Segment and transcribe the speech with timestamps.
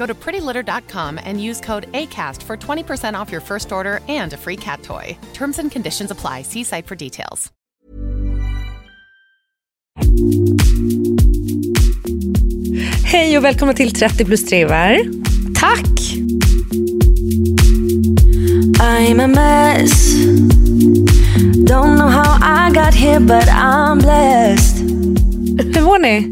[0.00, 4.36] Go to prettylitter.com and use code ACAST for 20% off your first order and a
[4.36, 5.16] free cat toy.
[5.34, 6.42] Terms and conditions apply.
[6.42, 7.50] See site for details.
[13.04, 14.98] Hej och välkomna till 30 plus trevar.
[15.54, 15.86] Tack!
[18.80, 20.14] I'm a mess
[21.66, 24.76] Don't know how I got here but I'm blessed
[25.74, 26.30] Hur mår ni?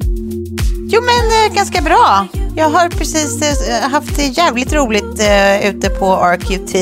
[0.90, 2.28] Jo men eh, ganska bra.
[2.56, 6.74] Jag har precis eh, haft det jävligt roligt eh, ute på RQT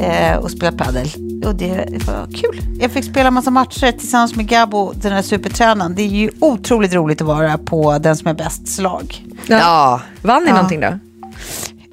[0.00, 1.08] eh, och spelat padel.
[1.46, 2.60] Och det var kul.
[2.80, 5.94] Jag fick spela massa matcher tillsammans med Gabo, den här supertränaren.
[5.94, 9.24] Det är ju otroligt roligt att vara på den som är bäst slag.
[9.46, 10.00] Ja.
[10.22, 10.98] Vann ni någonting då?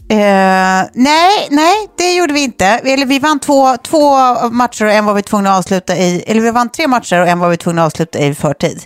[0.09, 2.65] Eh, nej, nej, det gjorde vi inte.
[2.65, 4.15] Eller vi vann två, två
[4.49, 7.27] matcher och en var vi tvungna att avsluta i, eller vi vann tre matcher och
[7.27, 8.81] en var vi tvungna att avsluta i förtid.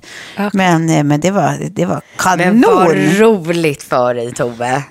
[0.53, 2.59] Men, eh, men det var, det var kanon.
[2.59, 4.83] Men vad roligt för dig Tove.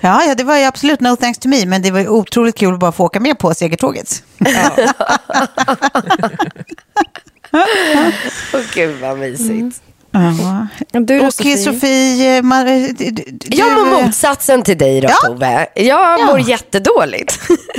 [0.00, 2.56] Ja, ja, det var ju absolut no thanks to me, men det var ju otroligt
[2.56, 4.22] kul att bara få åka med på segertåget.
[8.54, 9.82] Åh gud vad mysigt.
[10.12, 10.66] Ja.
[11.00, 11.56] Du då, Och Sofie?
[11.56, 15.28] Sofie, eh, man, eh, du, du, Jag mår motsatsen till dig då Ja.
[15.28, 15.66] Tove.
[15.74, 17.40] Jag mår jättedåligt.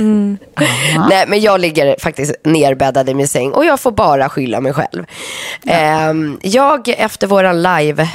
[1.08, 4.72] Nej men jag ligger faktiskt nerbäddad i min säng och jag får bara skylla mig
[4.72, 5.04] själv.
[5.66, 8.08] Ehm, jag efter våran live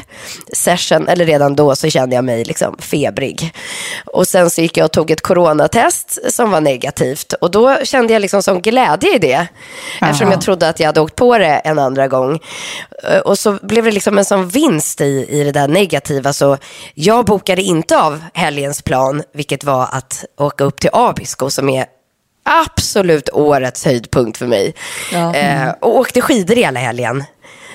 [0.53, 3.53] session, eller redan då så kände jag mig liksom febrig.
[4.05, 8.13] Och sen så gick jag och tog ett coronatest som var negativt och då kände
[8.13, 9.47] jag liksom som glädje i det.
[10.01, 12.39] Eftersom jag trodde att jag hade åkt på det en andra gång.
[13.03, 16.33] Eh, Och så blev det liksom en sån vinst i, i det där negativa.
[16.33, 16.57] Så
[16.93, 21.85] jag bokade inte av helgens plan, vilket var att åka upp till Abisko som är
[22.43, 24.73] absolut årets höjdpunkt för mig.
[25.35, 27.23] Eh, och åkte skidor hela helgen.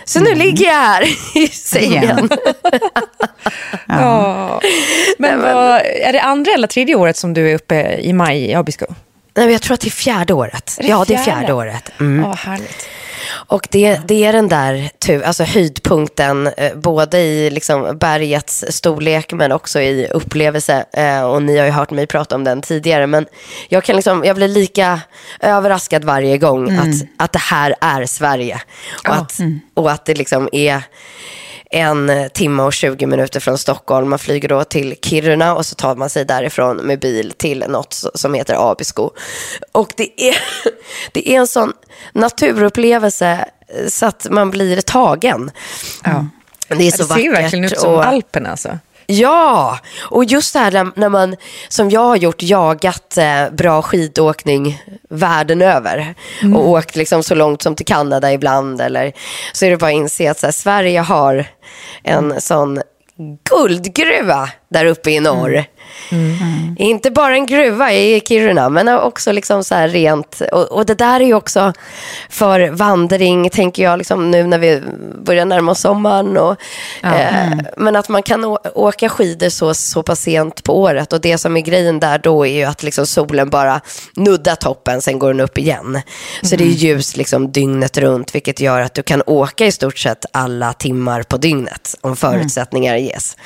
[0.04, 2.28] Så nu ligger jag här i sängen.
[3.88, 4.60] Ja.
[5.18, 8.54] Men vad, är det andra eller tredje året som du är uppe i maj i
[8.54, 8.86] Abisko?
[9.36, 10.78] Nej, jag tror att det är fjärde året.
[10.80, 11.38] det ja, det är fjärde?
[11.40, 11.90] fjärde året.
[12.00, 12.24] Mm.
[12.24, 12.88] Ja, härligt.
[13.30, 19.32] Och det, det är den där tu, alltså höjdpunkten, eh, både i liksom bergets storlek
[19.32, 20.84] men också i upplevelse.
[20.92, 23.06] Eh, och ni har ju hört mig prata om den tidigare.
[23.06, 23.26] Men
[23.68, 25.00] jag, kan liksom, jag blir lika
[25.40, 28.60] överraskad varje gång att, att det här är Sverige.
[29.08, 29.38] Och, att,
[29.74, 30.82] och att det liksom är
[31.74, 34.10] en timme och 20 minuter från Stockholm.
[34.10, 38.04] Man flyger då till Kiruna och så tar man sig därifrån med bil till något
[38.14, 39.10] som heter Abisko.
[39.72, 40.36] Och det är,
[41.12, 41.72] det är en sån
[42.12, 45.50] naturupplevelse eh, så att man blir tagen.
[46.04, 46.26] Ja.
[46.68, 47.32] Det är så det ser vackert.
[47.32, 48.78] verkligen ut som och- Alperna alltså.
[49.06, 51.37] Ja, och just det här när- när man,
[51.69, 56.15] som jag har gjort, jagat eh, bra skidåkning världen över.
[56.54, 58.81] Och åkt liksom så långt som till Kanada ibland.
[58.81, 59.12] Eller,
[59.52, 61.46] så är det bara att inse att här, Sverige har
[62.02, 62.82] en sån
[63.50, 65.65] guldgruva där uppe i norr.
[66.79, 70.43] Inte bara en gruva i Kiruna, men också liksom så rent.
[70.53, 71.73] Och, och det där är ju också
[72.29, 74.82] för vandring, tänker jag, liksom nu när vi
[75.25, 76.37] börjar närma oss sommaren.
[76.37, 76.56] Och,
[77.03, 78.44] eh, Men att man kan
[78.75, 81.12] åka skidor så, så pass sent på året.
[81.12, 83.81] Och det som är grejen där då är ju att liksom solen bara
[84.17, 86.00] nuddar toppen, sen går den upp igen.
[86.43, 89.99] Så det är ljus liksom dygnet runt, vilket gör att du kan åka i stort
[89.99, 93.37] sett alla timmar på dygnet, om förutsättningar ges.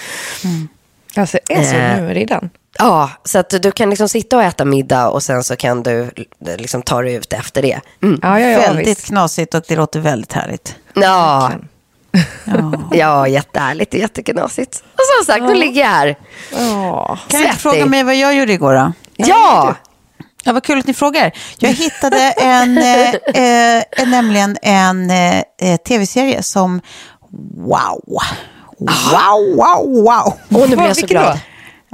[1.18, 2.50] Alltså, det är så Eh, nu redan.
[2.78, 6.10] Ja, så att du kan liksom sitta och äta middag och sen så kan du
[6.58, 7.80] liksom ta dig ut efter det.
[8.02, 8.18] Mm.
[8.22, 9.06] Ja, ja, ja, väldigt visst.
[9.06, 10.76] knasigt och det låter väldigt härligt.
[10.94, 11.52] Ja.
[12.44, 12.72] Ja.
[12.92, 14.82] ja, jättehärligt och jätteknasigt.
[14.92, 16.16] Och som sagt, nu ligger jag här.
[16.52, 17.18] Ja.
[17.28, 18.92] Kan du inte fråga mig vad jag gjorde igår då?
[19.16, 19.74] Ja!
[20.44, 21.32] Ja, vad kul att ni frågar.
[21.58, 26.80] Jag hittade en, eh, eh, en nämligen en eh, eh, tv-serie som,
[27.56, 28.20] wow,
[28.78, 30.34] wow, wow, wow.
[30.50, 31.38] Åh, nu blir jag så glad.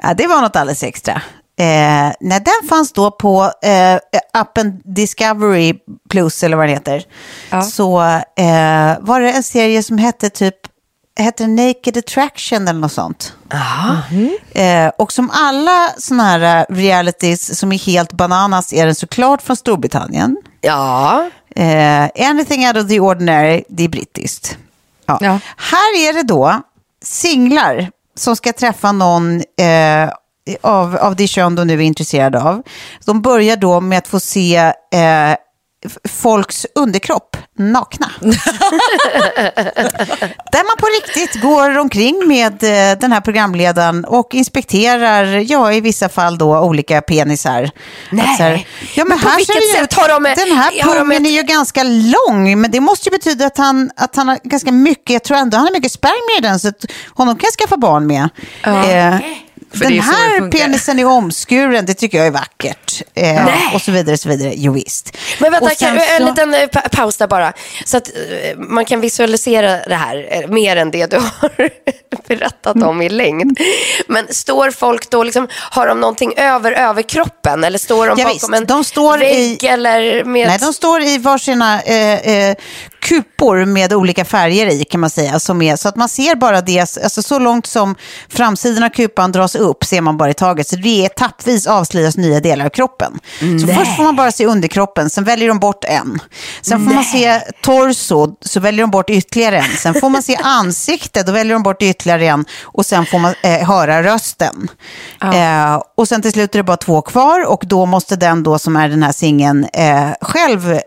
[0.02, 1.22] Ja, det var något alldeles extra.
[1.58, 3.98] Eh, nej, den fanns då på eh,
[4.32, 5.74] appen Discovery
[6.10, 7.04] Plus eller vad den heter.
[7.50, 7.62] Ja.
[7.62, 8.02] Så
[8.36, 10.56] eh, var det en serie som hette typ
[11.16, 13.32] hette Naked Attraction eller något sånt.
[14.52, 19.42] Eh, och som alla sådana här eh, realities som är helt bananas är den såklart
[19.42, 20.36] från Storbritannien.
[20.60, 21.30] Ja.
[21.56, 24.58] Eh, anything out of the ordinary, det är brittiskt.
[25.06, 25.18] Ja.
[25.20, 25.38] Ja.
[25.56, 26.62] Här är det då
[27.04, 30.10] singlar som ska träffa någon eh,
[30.60, 32.62] av, av det kön de nu är intresserade av.
[33.04, 35.36] De börjar då med att få se eh,
[36.08, 38.10] folks underkropp nakna.
[40.52, 45.80] Där man på riktigt går omkring med eh, den här programledaren och inspekterar, ja i
[45.80, 47.70] vissa fall då olika penisar.
[48.10, 48.26] Nej.
[48.26, 51.32] Här, ja, men, Men här ser det ut- har de Den här pungen ett- är
[51.32, 55.10] ju ganska lång, men det måste ju betyda att han, att han har ganska mycket,
[55.10, 56.84] jag tror ändå han har mycket spermier i den, så att
[57.14, 58.22] honom kan jag skaffa barn med.
[58.22, 58.28] Eh,
[58.62, 59.20] För det
[59.74, 63.02] den här penisen är omskuren, det tycker jag är vackert.
[63.14, 64.52] Eh, och så vidare, så vidare.
[64.56, 65.16] Jo, visst.
[65.38, 67.52] Men vänta, Och kan, en så- liten eh, pa- paus där bara.
[67.84, 71.70] Så att eh, man kan visualisera det här eh, mer än det du har
[72.28, 73.58] berättat om i längd.
[74.08, 77.64] Men står folk då, liksom, har de någonting över överkroppen?
[77.64, 78.52] Eller står de Ja, bakom visst.
[78.54, 79.62] en De står vägg?
[79.62, 80.48] i- Eller med...
[80.48, 82.56] Nej, de står i varsina eh,
[83.04, 85.38] kupor med olika färger i kan man säga.
[85.40, 87.94] Som är, så att man ser bara det, alltså så långt som
[88.28, 90.68] framsidan av kupan dras upp ser man bara i taget.
[90.68, 93.18] Så det är etappvis avslöjas nya delar av kroppen.
[93.60, 96.18] Så först får man bara se underkroppen, sen väljer de bort en.
[96.62, 99.76] Sen får man se torso, så väljer de bort ytterligare en.
[99.76, 102.44] Sen får man se ansikte, då väljer de bort ytterligare en.
[102.62, 104.68] Och sen får man eh, höra rösten.
[105.34, 108.58] Eh, och sen till slut är det bara två kvar och då måste den då
[108.58, 110.80] som är den här singeln eh, själv eh,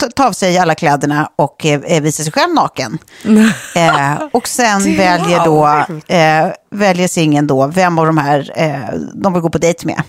[0.00, 2.98] ta- ta av sig alla kläderna och eh, visa sig själv naken.
[3.76, 5.66] Eh, och sen väljer då
[6.14, 10.02] eh, väljer singeln då vem av de här eh, de vill gå på dejt med.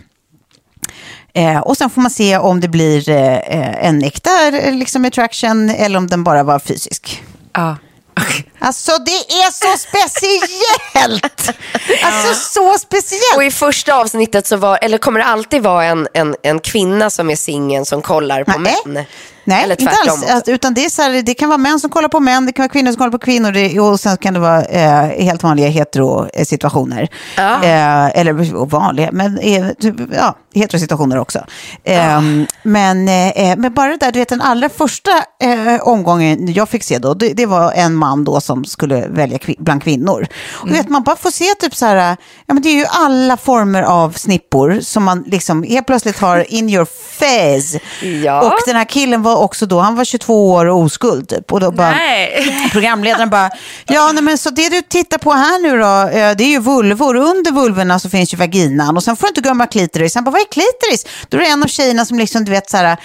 [1.34, 5.70] Eh, och sen får man se om det blir eh, en äkta eh, liksom, attraction
[5.70, 7.24] eller om den bara var fysisk.
[7.54, 7.78] Ja.
[8.60, 11.58] Alltså det är så speciellt!
[12.04, 13.36] Alltså så speciellt!
[13.36, 17.10] Och i första avsnittet så var, eller kommer det alltid vara en, en, en kvinna
[17.10, 18.76] som är singeln som kollar på Nej.
[18.86, 19.06] män?
[19.48, 20.24] Nej, eller inte alls.
[20.24, 20.52] också?
[20.52, 22.64] Utan det, är så här, det kan vara män som kollar på män, det kan
[22.64, 25.68] vara kvinnor som kollar på kvinnor det, och sen kan det vara eh, helt vanliga
[25.68, 27.10] heterosituationer.
[27.38, 27.64] Ja.
[27.64, 31.40] Eh, eller vanliga, men eh, typ, ja, heterosituationer också.
[31.84, 32.22] Eh,
[32.64, 35.12] men, eh, men bara det där, du vet den allra första
[35.42, 39.38] eh, omgången jag fick se då, det, det var en man då som skulle välja
[39.38, 40.28] kvi- bland kvinnor.
[40.54, 42.86] Och du vet, man bara får se typ så här, ja men det är ju
[42.90, 47.80] alla former av snippor som man liksom helt plötsligt har in your face.
[48.24, 48.42] Ja.
[48.42, 51.52] Och den här killen var också då, han var 22 år och oskuld typ.
[51.54, 52.70] Och då bara, Nej.
[52.72, 53.50] programledaren bara,
[53.88, 57.16] ja nej, men så det du tittar på här nu då, det är ju vulvor.
[57.16, 60.16] Under vulvorna så finns ju vaginan och sen får du inte glömma klitoris.
[60.16, 61.06] Han bara, vad är klitoris?
[61.30, 62.98] Då är det en av tjejerna som liksom, du vet så här,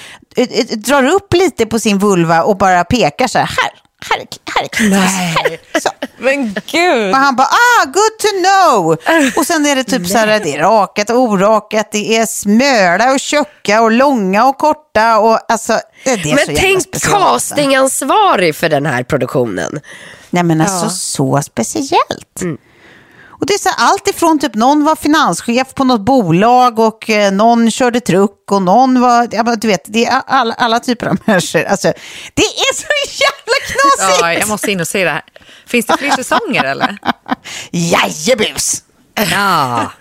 [0.77, 3.80] drar upp lite på sin vulva och bara pekar så här, här,
[4.11, 5.81] här, är- här är.
[5.81, 5.91] Så.
[6.19, 7.11] Men gud.
[7.11, 8.97] Och han bara, ah, good to know.
[9.37, 13.13] Och sen är det typ så här, det är rakat och orakat, det är smöla
[13.13, 17.11] och tjocka och långa och korta och alltså, det är så Men jävla tänk alltså.
[17.11, 19.81] castingansvarig för den här produktionen.
[20.31, 22.41] Nej men alltså så speciellt.
[23.41, 27.11] Och det är så här, allt ifrån typ någon var finanschef på något bolag och
[27.11, 30.81] eh, någon körde truck och någon var, ja, men du vet, det är alla, alla
[30.81, 31.65] typer av människor.
[31.65, 31.93] Alltså,
[32.35, 32.87] det är så
[33.23, 34.20] jävla knasigt!
[34.23, 35.23] Ja, jag måste in och se det här.
[35.67, 36.99] Finns det fler säsonger eller?
[37.70, 38.82] Jajebus!
[39.31, 39.93] Ja.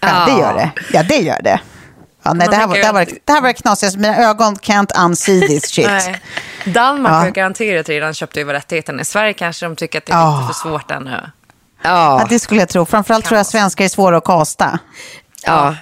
[0.00, 0.70] Ja, det gör det.
[0.92, 1.60] Ja, det gör det.
[2.22, 3.98] Ja, nej, det, här var, det, här var, det här var det knasigaste.
[3.98, 5.86] Mina ögon can't unsee this shit.
[5.86, 6.20] Nej.
[6.66, 7.16] Danmark Ja.
[7.18, 9.00] har garanterat redan köpt över rättigheten.
[9.00, 10.40] I Sverige kanske de tycker att det är Ja.
[10.40, 11.30] lite för svårt ännu.
[11.82, 12.26] Ja, Ja.
[12.30, 12.84] det skulle jag tro.
[12.86, 14.78] Framförallt tror jag svenskar är svåra att kasta.
[15.46, 15.76] ja.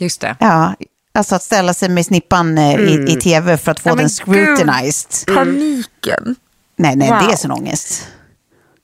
[0.00, 0.36] Just det.
[0.40, 0.74] Ja,
[1.14, 4.08] alltså att ställa sig med snippan eh, i, i tv för att få Ja, den
[4.08, 5.34] scrutinized.
[5.36, 6.36] Paniken.
[6.76, 7.18] Nej, nej, Wow.
[7.26, 8.08] det är sån ångest.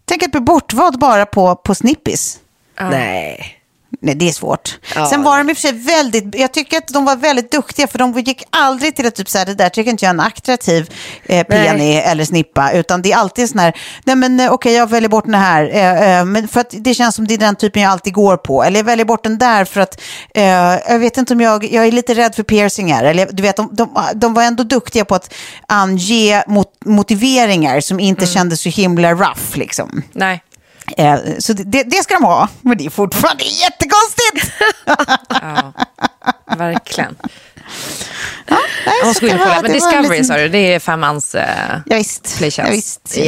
[0.04, 2.38] Tänk att bli bortvald bara på, på snippis.
[2.80, 3.53] Nej.
[4.00, 4.78] Nej, det är svårt.
[4.94, 5.06] Ja.
[5.06, 7.86] Sen var de i och för sig väldigt, jag tycker att de var väldigt duktiga
[7.86, 10.14] för de gick aldrig till att typ så här, det där tycker inte jag är
[10.14, 10.90] en attraktiv
[11.24, 14.90] eh, peony eller snippa, utan det är alltid sån här, nej men eh, okej jag
[14.90, 17.56] väljer bort den här, eh, eh, men för att det känns som det är den
[17.56, 20.00] typen jag alltid går på, eller jag väljer bort den där för att,
[20.34, 20.44] eh,
[20.88, 23.68] jag vet inte om jag, jag är lite rädd för piercingar, eller du vet, de,
[23.72, 25.34] de, de var ändå duktiga på att
[25.68, 30.02] ange mot, motiveringar som inte kändes så himla rough liksom.
[30.12, 30.42] Nej.
[30.96, 34.52] Eh, så det, det ska de ha, men det är fortfarande jättekonstigt.
[36.46, 37.16] Ja, verkligen.
[38.48, 39.62] Nej, Jag så måste gå in det och kolla.
[39.62, 42.36] Men Discovery liten- sa du, det är femmans eh, Ja, visst.
[42.38, 42.70] playtjänst.
[42.70, 43.16] Ja, visst.
[43.16, 43.24] Ja,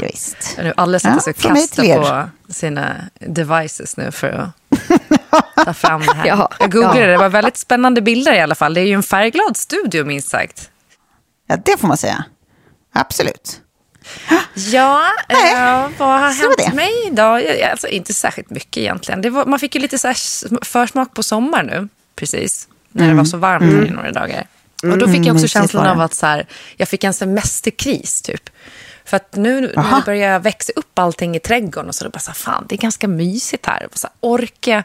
[0.00, 0.06] Ja.
[0.06, 0.62] visst, ja.
[0.62, 5.64] Nu alla sätter Ja, sig och från mig kastar på sina devices nu för att
[5.64, 6.26] ta fram det här.
[6.26, 7.06] Ja, Jag googlade, ja.
[7.06, 8.74] det var väldigt spännande bilder i alla fall.
[8.74, 10.70] Det är ju en färgglad studio minst sagt.
[11.48, 12.24] Ja, det får man säga.
[12.94, 13.60] Absolut.
[14.54, 16.72] Ja, eh, vad har så hänt det.
[16.72, 17.44] mig idag?
[17.44, 19.20] Jag- Alltså, inte särskilt mycket egentligen.
[19.22, 20.12] Det var, man fick ju lite så
[20.62, 22.68] försmak på sommar nu, precis.
[22.90, 24.46] När det var så varmt här i några dagar.
[24.82, 25.90] Och då fick jag också mysigt känslan det.
[25.90, 26.46] av att så här,
[26.76, 28.50] jag fick en semesterkris typ.
[29.04, 29.96] För att nu Aha.
[29.96, 32.74] det börjar växa upp allting i trädgården och så, då bara så här, fan det
[32.74, 33.86] är ganska mysigt här.
[33.92, 34.84] Och så här, orka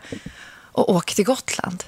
[0.71, 1.83] och åka till Gotland.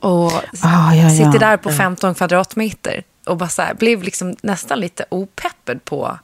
[0.00, 1.10] Och Ah, ja, ja.
[1.10, 3.02] sitter där på 15 kvadratmeter.
[3.26, 6.18] Och bara så här, blev liksom nästan lite opeppad på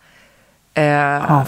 [0.81, 1.47] eh, Ja,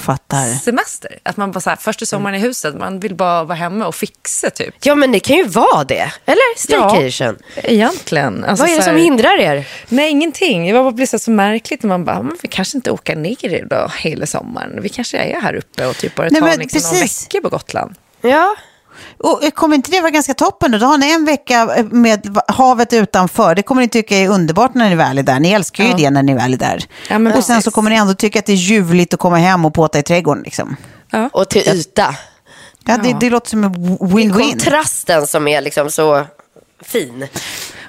[0.65, 1.19] semester.
[1.23, 3.95] Att man bara så här, första sommaren i huset, man vill bara vara hemma och
[3.95, 4.75] fixa typ.
[4.83, 6.13] Ja, men det kan ju vara det.
[6.27, 6.59] Eller?
[6.59, 7.37] Staycation.
[7.57, 8.45] egentligen.
[8.45, 9.69] Alltså, Vad är det så som här- hindrar er?
[9.89, 10.67] Nej, ingenting.
[10.67, 11.83] Det var bara blev så märkligt.
[11.83, 14.79] när Man bara, men vi kanske inte åker ner idag hela sommaren.
[14.83, 17.49] Vi kanske är här uppe och typ bara Nej, tar men liksom några veckor på
[17.49, 17.95] Gotland.
[18.21, 18.55] Ja.
[19.19, 20.79] Och eh, kommer inte det vara ganska toppen då?
[20.79, 23.55] Då har ni en vecka eh, med havet utanför.
[23.55, 25.41] Det kommer ni tycka är underbart när ni väl är där.
[25.41, 25.97] Ni älskar ju Ja.
[25.97, 26.85] det när ni väl är där.
[27.11, 27.65] Ja, men och sen precis.
[27.65, 30.03] så kommer ni ändå tycka att det är ljuvligt att komma hem och påta i
[30.03, 30.43] trädgården.
[30.43, 30.77] Liksom.
[31.11, 31.31] Ja.
[31.33, 32.15] Och till yta.
[32.87, 34.51] Ja, det, det låter som en win-win.
[34.51, 36.25] Kontrasten som är liksom så
[36.87, 37.27] fin.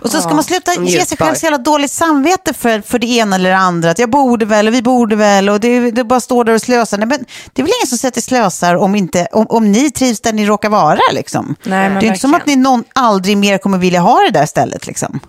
[0.02, 3.08] Och så ska man sluta ge sig själv så jävla dåligt samvete för, för det
[3.08, 3.90] ena eller det andra.
[3.92, 6.62] Att jag borde väl, och vi borde väl, och det, det bara står där och
[6.62, 6.98] slösar.
[6.98, 10.20] Nej, men det är väl ingen som sätter slösar om, inte, om, om ni trivs
[10.22, 11.00] där ni råkar vara.
[11.12, 11.56] Liksom.
[11.64, 12.62] Nej, men det är inte som att ni verkligen.
[12.64, 14.88] någon aldrig mer kommer vilja ha det där stället.
[14.88, 15.20] Liksom.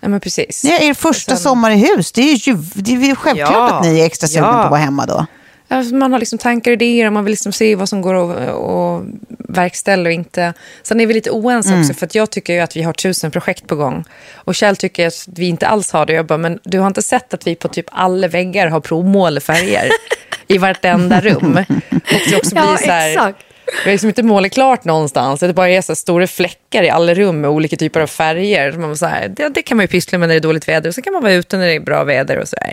[0.00, 0.62] ja, men precis.
[0.62, 2.12] Det är er första sen- sommar i hus.
[2.12, 3.70] Det är ju det är ju självklart Ja.
[3.78, 4.52] att ni är extra sugna Ja.
[4.52, 5.26] på att vara hemma då.
[5.68, 8.14] Alltså, man har liksom tankar och idéer och man vill liksom se vad som går
[8.32, 9.02] att att
[9.38, 10.52] verkställa och inte.
[10.82, 11.80] Sen är vi lite oense Mm.
[11.80, 14.04] också för jag tycker ju att vi har tusen projekt på gång.
[14.34, 16.12] Och Kjell tycker att vi inte alls har det.
[16.12, 19.88] Jag bara, men du har inte sett att vi på typ alla väggar har provmålefärger
[20.46, 21.56] i vartenda rum.
[21.90, 23.38] Och det också blir Ja, så här, exakt.
[23.66, 25.40] vi har liksom inte målat klart någonstans.
[25.40, 28.72] Det bara är så här stora fläckar i alla rum med olika typer av färger.
[28.72, 30.88] Man så här, det, det kan man ju pyssla med när det är dåligt väder.
[30.88, 32.72] Och så kan man vara ute när det är bra väder och så där.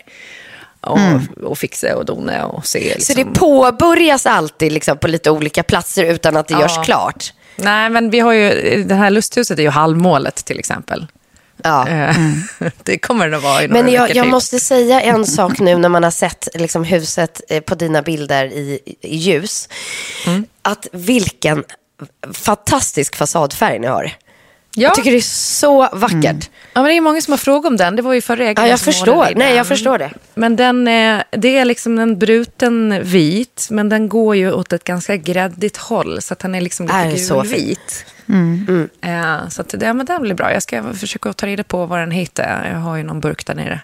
[0.82, 1.00] Och,
[1.44, 2.80] och fixa och dona och se.
[2.80, 3.02] Liksom.
[3.02, 6.62] Så det påbörjas alltid liksom på lite olika platser utan att det Ja.
[6.62, 7.34] görs klart.
[7.56, 11.08] Nej, men vi har ju, det här lusthuset är ju halvmålet till exempel.
[11.64, 11.88] Ja.
[11.88, 12.16] Eh,
[12.84, 14.32] Det kommer det att vara i några Men jag, veckor jag till.
[14.32, 18.46] måste säga en sak nu när man har sett liksom, huset eh, på dina bilder
[18.46, 19.70] i, i ljus.
[20.28, 20.46] Mm.
[20.62, 21.64] Att vilken
[22.34, 24.12] fantastisk fasadfärg ni har.
[24.76, 24.82] Ja.
[24.88, 26.50] Jag tycker det är så vackert.
[26.74, 27.96] Ja, men det är många som har frågat om den.
[27.96, 29.28] Det var ju förra ägaren Ja, jag som förstår.
[29.36, 30.12] Nej, jag förstår det.
[30.34, 34.84] Men den, är- det är liksom en bruten vit, men den går ju åt ett
[34.84, 36.22] ganska gräddigt håll.
[36.22, 37.52] Så att den är liksom lite Är så fin.
[37.52, 38.06] gulvit.
[38.30, 38.90] Mm.
[39.02, 40.54] Eh, Så att det, ja, men den blir bra.
[40.54, 42.70] Jag ska försöka ta reda på vad den heter.
[42.74, 43.80] Jag har ju någon burk där nere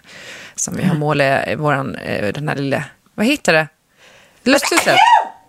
[0.54, 3.68] som vi har målat i våran, eh, den här lilla, vad heter det?
[4.44, 4.96] Lusthuset.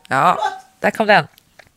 [0.08, 0.38] Ja,
[0.79, 1.27] där kom den.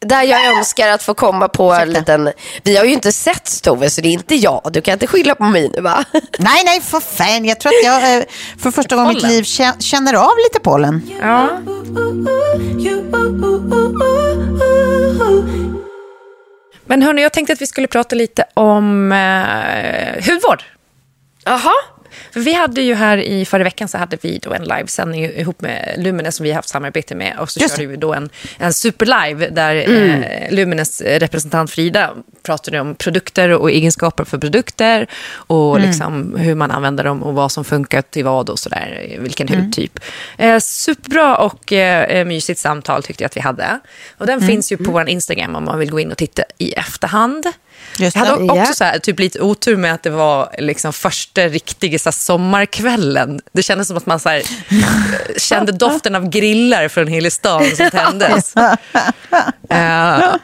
[0.02, 2.32] Där jag önskar att få komma på en liten...
[2.62, 4.68] Vi har ju inte sett Tove, så det är inte jag.
[4.73, 6.04] Du kan inte skylla på mig nu, va?
[6.38, 7.44] Nej, nej, för fan.
[7.44, 8.25] Jag tror att jag eh,
[8.59, 11.11] för första gången i mitt liv kä- känner av lite pollen.
[11.21, 11.49] Ja.
[16.87, 20.62] Men hörni, jag tänkte att vi skulle prata lite om eh, hudvård.
[21.44, 21.73] Jaha.
[22.33, 25.61] För vi hade ju här i förra veckan så hade vi då en livesändning ihop
[25.61, 27.38] med Lumines som vi har haft samarbete med.
[27.38, 32.11] Och så Just körde vi då en, en superlive där eh, Lumines representant Frida
[32.42, 35.07] pratade om produkter och egenskaper för produkter.
[35.35, 39.16] Och liksom hur man använder dem och vad som funkar till vad och sådär.
[39.19, 40.00] Vilken hudtyp.
[40.38, 43.81] Eh, superbra och eh, mysigt samtal tyckte jag att vi hade.
[44.19, 46.73] Och den finns ju på vår Instagram om man vill gå in och titta i
[46.73, 47.47] efterhand.
[47.99, 48.67] Jag hade också Ja.
[48.67, 53.41] så här, typ lite otur med att det var liksom första riktiga så här, sommarkvällen.
[53.53, 54.43] Det kändes som att man så här,
[55.39, 58.55] kände doften av grillar från hela stan som tändes.
[59.71, 60.35] Eh,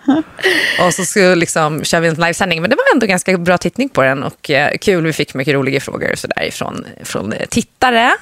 [0.87, 2.61] och så skulle liksom, kör vi en livesändning.
[2.61, 5.05] Men det var ändå ganska bra tittning på den och eh, kul.
[5.05, 8.13] Vi fick mycket roliga frågor så där ifrån, från eh, tittare.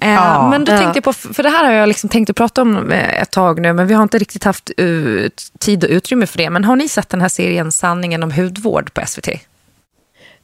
[0.00, 0.48] Eh, Ja.
[0.50, 2.92] men då tänkte jag på, för det här har jag liksom tänkt att prata om
[2.92, 6.50] ett tag nu, men vi har inte riktigt haft uh, tid och utrymme för det.
[6.50, 9.28] Men har ni sett den här serien Sanningen om hudvård på SVT?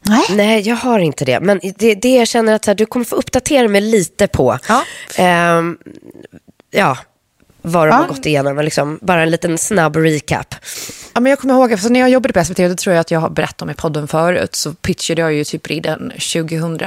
[0.01, 0.25] Nej.
[0.29, 1.39] Nej, jag har inte det.
[1.39, 4.59] Men det, det jag känner att så här, du kommer få uppdatera mig lite på.
[4.67, 4.83] Ja.
[5.15, 5.77] Ehm,
[6.71, 6.97] ja,
[7.61, 7.95] vad de Ja.
[7.95, 8.55] har gått igenom.
[8.55, 10.55] men Liksom, bara en liten snabb recap.
[11.13, 13.11] Ja, men jag kommer ihåg, för när jag jobbade på SVT, det tror jag att
[13.11, 16.77] jag har berättat om i podden förut, så pitchade jag ju typ redan 2000,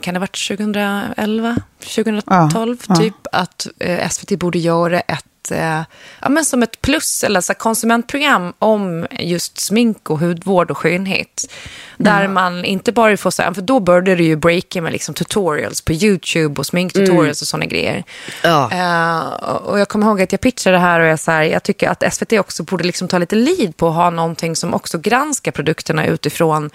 [0.00, 1.56] kan det ha varit 2011,
[1.94, 2.94] 2012, Ja, ja.
[2.96, 5.82] typ, att eh, SVT borde göra ett eh,
[6.20, 11.52] Ja, men som ett plus eller så konsumentprogram om just smink och hudvård och skönhet.
[11.96, 15.14] Där man inte bara får så här, för då började det ju breaka med liksom
[15.14, 18.04] tutorials på YouTube och sminktutorials och sådana grejer.
[18.42, 18.70] Ja.
[18.72, 21.62] Eh, och jag kommer ihåg att jag pitchade det här och jag, så här, jag
[21.62, 24.98] tycker att SVT också borde liksom ta lite lead på att ha någonting som också
[24.98, 26.70] granskar produkterna utifrån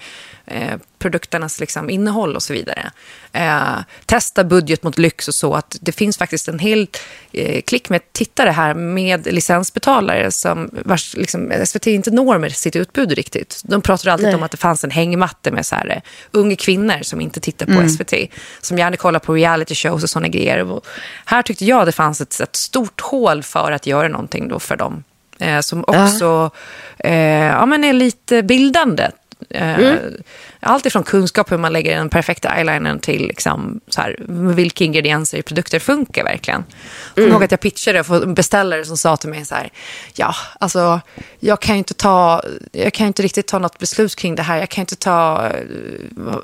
[0.46, 2.90] eh, produkternas liksom innehåll och så vidare.
[3.32, 5.54] Eh, testa budget mot lyx och så.
[5.54, 6.88] att Det finns faktiskt en hel
[7.32, 12.76] eh, klick med tittare här med licensbetalare som vars, liksom, SVT inte når med sitt
[12.76, 13.60] utbud riktigt.
[13.64, 14.34] De pratar alltid Nej.
[14.34, 17.66] om att det fanns en hängmatta med så här, eh, unga kvinnor som inte tittar
[17.66, 18.30] på SVT.
[18.60, 20.72] Som gärna kollar på reality shows och sådana grejer.
[20.72, 20.86] Och
[21.24, 24.76] här tyckte jag det fanns ett, ett stort hål för att göra någonting då för
[24.76, 25.04] dem.
[25.38, 26.50] Eh, som också
[26.98, 27.12] eh,
[27.46, 29.08] ja, men är lite bildande.
[29.50, 29.96] Eh,
[30.60, 34.16] Allt ifrån kunskap hur man lägger den perfekta eyelinern till liksom, så här,
[34.54, 36.64] vilka ingredienser i produkter funkar verkligen.
[37.14, 39.70] Jag kommer ihåg att jag pitchade för en beställare som sa till mig så här,
[40.14, 41.00] ja, alltså,
[41.40, 42.42] jag kan ju inte ta,
[42.72, 44.58] jag kan inte riktigt ta något beslut kring det här.
[44.58, 45.62] Jag kan inte ta, eh,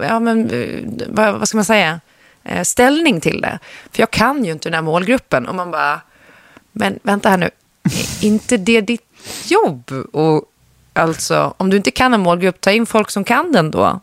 [0.00, 2.00] ja men, eh, vad, vad ska man säga,
[2.44, 3.58] Eh, ställning till det.
[3.92, 5.48] För jag kan ju inte den här målgruppen.
[5.48, 6.00] Och man bara,
[6.72, 7.50] men vänta här nu,
[8.22, 9.02] är inte det ditt
[9.44, 9.92] jobb?
[10.12, 10.44] Och
[10.94, 14.00] alltså, om du inte kan en målgrupp, ta in folk som kan den då.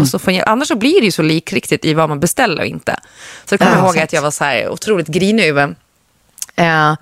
[0.00, 2.66] Och så får, annars så blir det ju så likriktigt i vad man beställer och
[2.66, 2.96] inte.
[3.44, 4.04] Så jag kommer Ja, ihåg sant.
[4.04, 5.74] att jag var så här otroligt grinig över
[6.58, 6.94] Eh,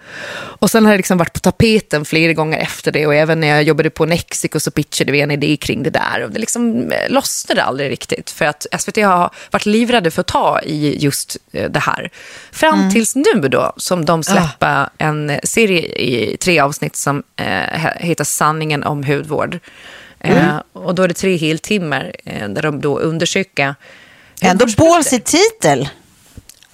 [0.59, 3.49] och sen har det liksom varit på tapeten flera gånger efter det och även när
[3.49, 6.93] jag jobbade på Nexico så pitchade vi en idé kring det där och det liksom
[6.93, 11.37] eh, lossnade aldrig riktigt för att SVT har varit livrädda för att ta i just
[11.53, 12.11] eh, det här.
[12.53, 17.99] Fram tills nu då som de släpper en serie i tre avsnitt som eh, he-
[18.03, 19.59] heter Sanningen om hudvård.
[20.21, 23.75] Eh, och då är det tre heltimmar eh, där de då undersöker
[24.41, 25.89] Ändå ballsy titel.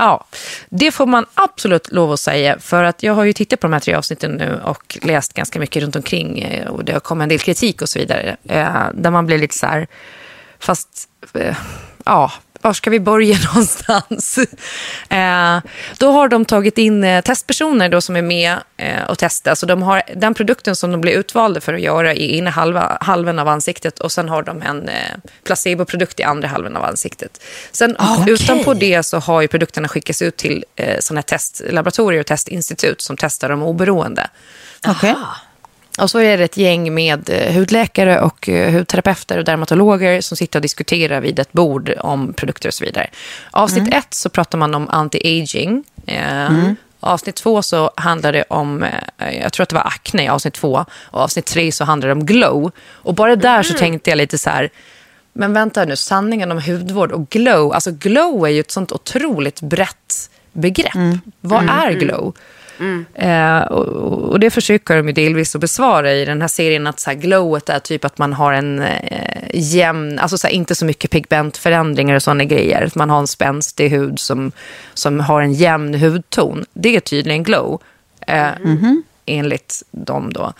[0.02, 0.24] Ja,
[0.68, 2.58] det får man absolut lov att säga.
[2.58, 5.58] För att jag har ju tittat på de här tre avsnitten nu och läst ganska
[5.58, 6.38] mycket runt omkring.
[6.38, 8.36] Eh, och det har kommit en del kritik och så vidare.
[8.44, 9.86] Eh, där man blir lite så här,
[10.58, 11.56] fast, eh,
[12.04, 14.38] ja, var ska vi börja någonstans?
[15.08, 15.58] Eh,
[15.98, 19.54] Då har de tagit in eh, testpersoner då som är med eh, och testar.
[19.54, 22.98] Så de har den produkten som de blir utvalda för att göra i ena halva,
[23.00, 24.94] halvan av ansiktet och sen har de en eh,
[25.44, 27.42] placeboprodukt i andra halvan av ansiktet.
[27.72, 28.32] Sen Ah, okej.
[28.34, 33.16] utanpå det så har ju produkterna skickats ut till eh, sådana testlaboratorier och testinstitut som
[33.16, 34.28] testar dem oberoende.
[34.88, 35.14] Okej.
[35.98, 40.36] Och så är det ett gäng med eh, hudläkare och eh, hudterapeuter och dermatologer som
[40.36, 43.10] sitter och diskuterar vid ett bord om produkter och så vidare.
[43.50, 43.98] Avsnitt Mm.
[43.98, 45.84] ett så pratar man om anti-aging.
[46.06, 46.72] Eh,
[47.04, 48.84] Avsnitt två så handlar det om,
[49.42, 50.84] jag tror att det var akne i avsnitt två.
[51.02, 52.70] Och avsnitt tre så handlar det om glow.
[52.92, 54.70] Och bara där så tänkte jag lite så här,
[55.32, 57.72] men vänta nu, sanningen om hudvård och glow.
[57.72, 60.94] Alltså glow är ju ett sånt otroligt brett begrepp.
[61.40, 62.34] Vad är glow?
[63.14, 63.88] Eh, och,
[64.30, 67.16] och det försöker de ju delvis att besvara i den här serien att så här,
[67.16, 71.10] glowet är typ att man har en eh, jämn, alltså så här, inte så mycket
[71.10, 72.82] pigmentförändringar och sådana grejer.
[72.82, 74.52] Att man har en spänstig hud som,
[74.94, 76.64] som har en jämn hudton.
[76.72, 77.80] Det är tydligen glow.
[78.26, 78.78] Eh, mm.
[78.78, 79.02] mm-hmm.
[79.26, 80.52] Enligt dem då.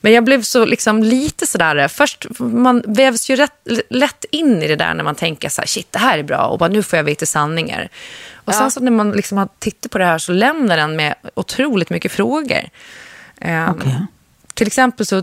[0.00, 4.68] Men jag blev så liksom lite sådär, först man vävs ju rätt, lätt in i
[4.68, 6.82] det där när man tänker så här, shit det här är bra och bara, nu
[6.82, 7.88] får jag veta sanningar.
[8.34, 11.14] Och sen så när man liksom har tittat på det här så lämnar den med
[11.34, 12.68] otroligt mycket frågor.
[13.40, 13.80] Ehm,
[14.54, 15.22] Till exempel så,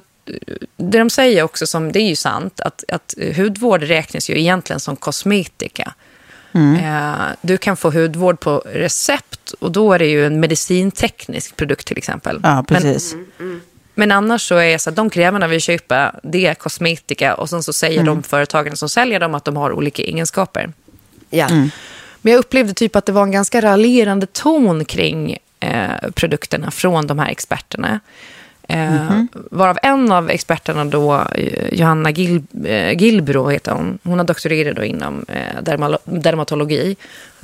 [0.78, 4.80] det de säger också, som det är ju sant, att, att hudvård räknas ju egentligen
[4.80, 5.94] som kosmetika.
[6.76, 11.88] Eh, Du kan få hudvård på recept och då är det ju en medicinteknisk produkt
[11.88, 12.40] till exempel.
[12.44, 13.16] Ja, Men, precis.
[13.94, 17.50] men annars så är det så att de krämerna vi köper, det är kosmetika och
[17.50, 20.74] sen så säger de företagen som säljer dem att de har olika egenskaper.
[21.30, 21.48] Ja.
[22.22, 27.08] Men jag upplevde typ att det var en ganska raljerande ton kring eh, produkterna från
[27.08, 28.00] de här experterna.
[28.68, 34.00] Eh, varav en av experterna då, eh, Johanna Gil, eh, Gilbro heter hon.
[34.04, 35.26] Hon har doktorerat då inom
[36.04, 36.96] dermatologi.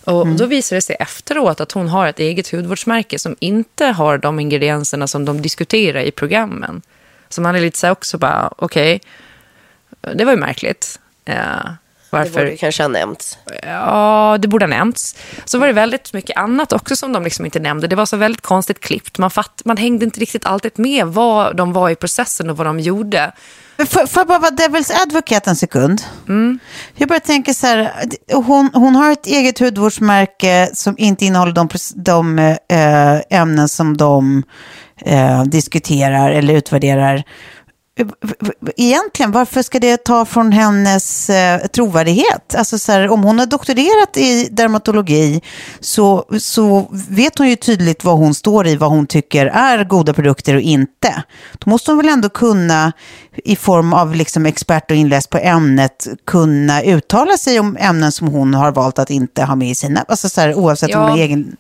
[0.06, 4.18] Och Då visar det sig efteråt att hon har ett eget hudvårdsmärke som inte har
[4.18, 6.82] de ingredienserna som de diskuterar i programmen.
[7.30, 9.02] Så man är lite så här också bara, okej,
[10.14, 11.00] det var ju märkligt.
[12.14, 12.46] Eh, Det varför?
[12.46, 13.38] borde kanske ha nämnts.
[13.64, 15.16] Ja, det borde ha nämnts.
[15.46, 17.88] Så var det väldigt mycket annat också som de liksom inte nämnde.
[17.88, 19.18] Det var så väldigt konstigt klippt.
[19.18, 22.68] Man, fatt, man hängde inte riktigt alltid med vad de var i processen och vad
[22.68, 23.32] de gjorde.
[23.90, 26.02] Får, jag bara vara Devil's Advocate en sekund?
[26.28, 26.60] Mm.
[26.96, 27.92] Jag bara tänker så här,
[28.34, 34.44] hon, hon har ett eget hudvårdsmärke som inte innehåller de, de eh, ämnen som de
[35.06, 37.24] eh, diskuterar eller utvärderar.
[38.76, 42.56] Egentligen, varför ska det ta från hennes eh, trovärdighet?
[42.56, 45.42] Alltså så här, om hon har doktorerat i dermatologi
[45.80, 50.14] så, så vet hon ju tydligt vad hon står i, vad hon tycker är goda
[50.14, 51.24] produkter och inte.
[51.54, 52.92] Då måste hon väl ändå kunna,
[53.44, 58.28] i form av liksom expert och inläst på ämnet, kunna uttala sig om ämnen som
[58.28, 61.02] hon har valt att inte ha med i sina, alltså så här, oavsett om Ja.
[61.02, 61.56] hon har egen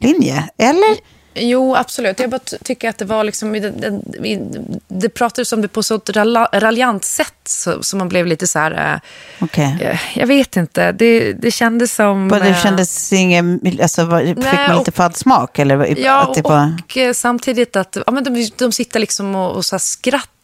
[0.00, 0.44] linje.
[0.58, 1.17] Eller?
[1.40, 2.20] Jo, absolut.
[2.20, 3.52] Jag bara ty- tycker att det var liksom...
[3.52, 3.70] Det,
[4.88, 5.98] det, pratades om det på så
[6.52, 8.92] raljant sätt så, så man blev lite så här...
[8.94, 9.00] eh,
[9.44, 9.78] Okej.
[9.80, 10.92] eh, Jag vet inte.
[10.92, 12.28] Det, det kändes som...
[12.28, 15.58] Vad Det eh, kändes ingen, alltså var- fick man lite fadd smak?
[15.58, 17.08] Eller Ja, att det var...
[17.10, 19.78] och samtidigt att ja, men de, de sitter liksom och, och så här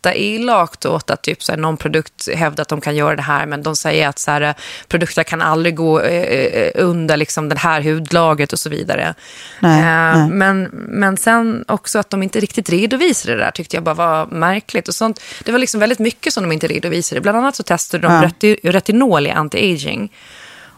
[0.05, 3.23] skrattar elakt åt att typ, så här, någon produkt hävdar att de kan göra det
[3.23, 4.55] här, men de säger att så här,
[4.89, 9.15] produkter kan aldrig gå eh, eh, under liksom, det här hudlagret och så vidare.
[9.61, 10.29] Nej, Eh, nej.
[10.29, 14.27] Men, men sen också att de inte riktigt redovisade det där tyckte jag bara var
[14.27, 14.89] märkligt.
[14.89, 17.21] Och sånt, det var liksom väldigt mycket som de inte redovisade.
[17.21, 18.23] Bland annat så testade de Ja.
[18.23, 20.09] reti, retinol i anti-aging.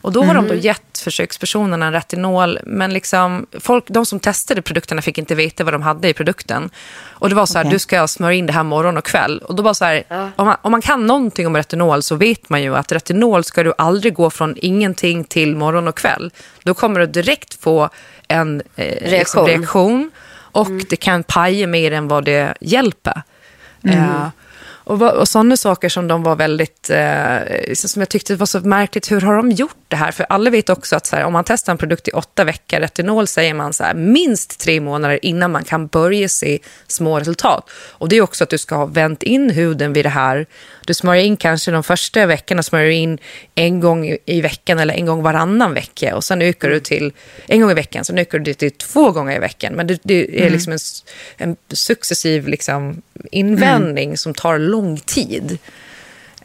[0.07, 0.65] Och då har de då Mm.
[0.65, 5.83] gett försökspersonerna retinol, men liksom folk, de som testade produkterna fick inte veta vad de
[5.83, 6.71] hade i produkten.
[7.05, 7.73] Och det var så här, Okej.
[7.73, 9.39] du ska smörja in det här morgon och kväll.
[9.39, 10.03] Och då var så här,
[10.37, 13.63] om, man, om man kan någonting om retinol så vet man ju att retinol ska
[13.63, 16.31] du aldrig gå från ingenting till morgon och kväll.
[16.63, 17.89] Då kommer du direkt få
[18.29, 19.47] en eh, liksom Reaktion.
[19.47, 20.11] reaktion
[20.53, 23.23] och det kan paja mer än vad det hjälper.
[23.85, 24.29] Eh,
[24.87, 28.61] och, vad- och sådana saker som de var väldigt, eh, som jag tyckte var så
[28.61, 30.13] märkligt, hur har de gjort det här?
[30.13, 33.27] För alla vet också att här, om man testar en produkt i åtta veckor, retinol
[33.27, 37.71] säger man så här, minst tre månader innan man kan börja se små resultat.
[37.91, 40.47] Och det är också att du ska ha vänt in huden vid det här.
[40.87, 43.19] Du smörjer in kanske de första veckorna, smörjer in
[43.55, 46.17] en gång i- veckan eller en gång varannan vecka.
[46.17, 47.13] Och sen ökar du till
[47.47, 49.73] en gång i veckan, sen ökar du till två gånger i veckan.
[49.75, 50.79] Men det, det är liksom en,
[51.37, 55.59] en successiv liksom, invändning som tar lång tid.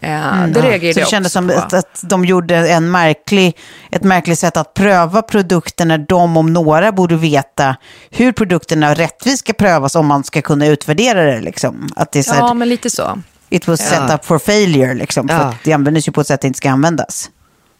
[0.02, 3.58] Eh, det reagerade Så det kändes som att, att de gjorde en märklig,
[3.92, 7.76] ett märkligt sätt att pröva produkter när de om några borde veta
[8.10, 11.42] hur produkterna rättvist ska prövas om man ska kunna utvärdera det.
[11.42, 11.90] Liksom.
[11.96, 13.22] Att det är så här, Ja, men lite så.
[13.50, 15.42] it was set up for failure, liksom, för Ja.
[15.42, 17.30] att det användes ju på ett sätt det inte ska användas.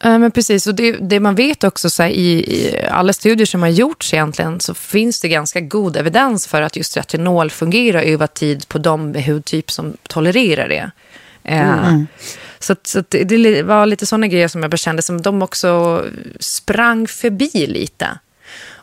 [0.04, 0.68] Ja, men precis.
[0.68, 4.14] Och det, det man vet också så här, i, i alla studier som har gjorts
[4.14, 8.78] egentligen så finns det ganska god evidens för att just retinol fungerar över tid på
[8.78, 10.92] de med hudtyp som tolererar det.
[12.60, 15.42] Så, att- så att det, det var lite sådana grejer som jag kände som de
[15.42, 16.04] också
[16.40, 18.08] sprang förbi lite.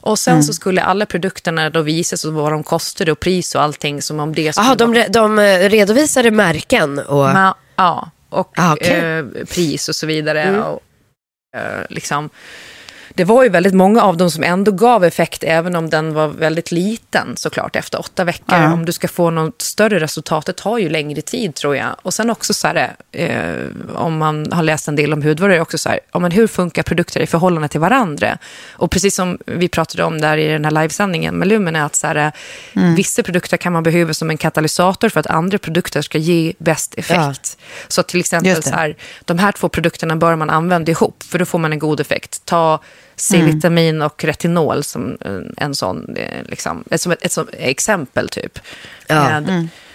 [0.00, 3.62] Och sen så skulle alla produkterna då visas och vad de kostade och pris och
[3.62, 7.26] allting som om det Jaha, de, re- de eh, redovisade märken och...
[7.28, 9.18] Ma- ja, och Ah, okej.
[9.18, 10.62] eh, pris och så vidare.
[10.62, 10.78] Och, eh,
[11.52, 12.30] Eh, liksom,
[13.18, 16.28] det var ju väldigt många av dem som ändå gav effekt, även om den var
[16.28, 18.58] väldigt liten såklart efter åtta veckor.
[18.58, 18.72] Ja.
[18.72, 21.96] Om du ska få något större resultat, det tar ju längre tid tror jag.
[22.02, 23.54] Och sen också så här, eh,
[23.94, 26.82] om man har läst en del om hudvård, också så här, ja, men hur funkar
[26.82, 28.38] produkter i förhållande till varandra?
[28.70, 31.96] Och precis som vi pratade om där i den här livesändningen med Lumen, är att
[31.96, 32.32] så här,
[32.96, 36.94] vissa produkter kan man behöva som en katalysator för att andra produkter ska ge bäst
[36.94, 37.58] effekt.
[37.88, 41.44] Så till exempel så här, de här två produkterna bör man använda ihop, för då
[41.44, 42.42] får man en god effekt.
[42.44, 42.80] Ta
[43.20, 48.28] C-vitamin och retinol som en, en sån, eh, liksom, ett, som ett, ett som exempel
[48.28, 48.58] typ.
[49.06, 49.42] Ja.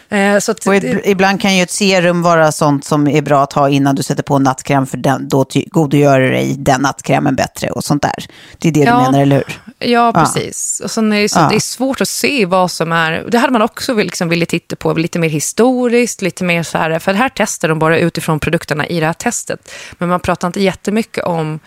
[0.09, 3.43] Eh, eh, så att, Och ibland kan ju ett serum vara sånt som är bra
[3.43, 6.81] att ha innan du sätter på en nattkräm för den, då godogör du dig den
[6.81, 8.25] nattkrämen bättre och sånt där.
[8.57, 8.95] Det är det Ja.
[8.97, 9.59] du menar, eller hur?
[9.89, 10.81] Ja, precis.
[10.83, 11.47] Och sen är det, så, Ja.
[11.49, 13.25] det är svårt att se vad som är...
[13.27, 16.99] Det hade man också liksom velat titta på lite mer historiskt, lite mer så här...
[16.99, 19.71] För här testar de bara utifrån produkterna i det här testet.
[19.97, 21.59] Men man pratar inte jättemycket om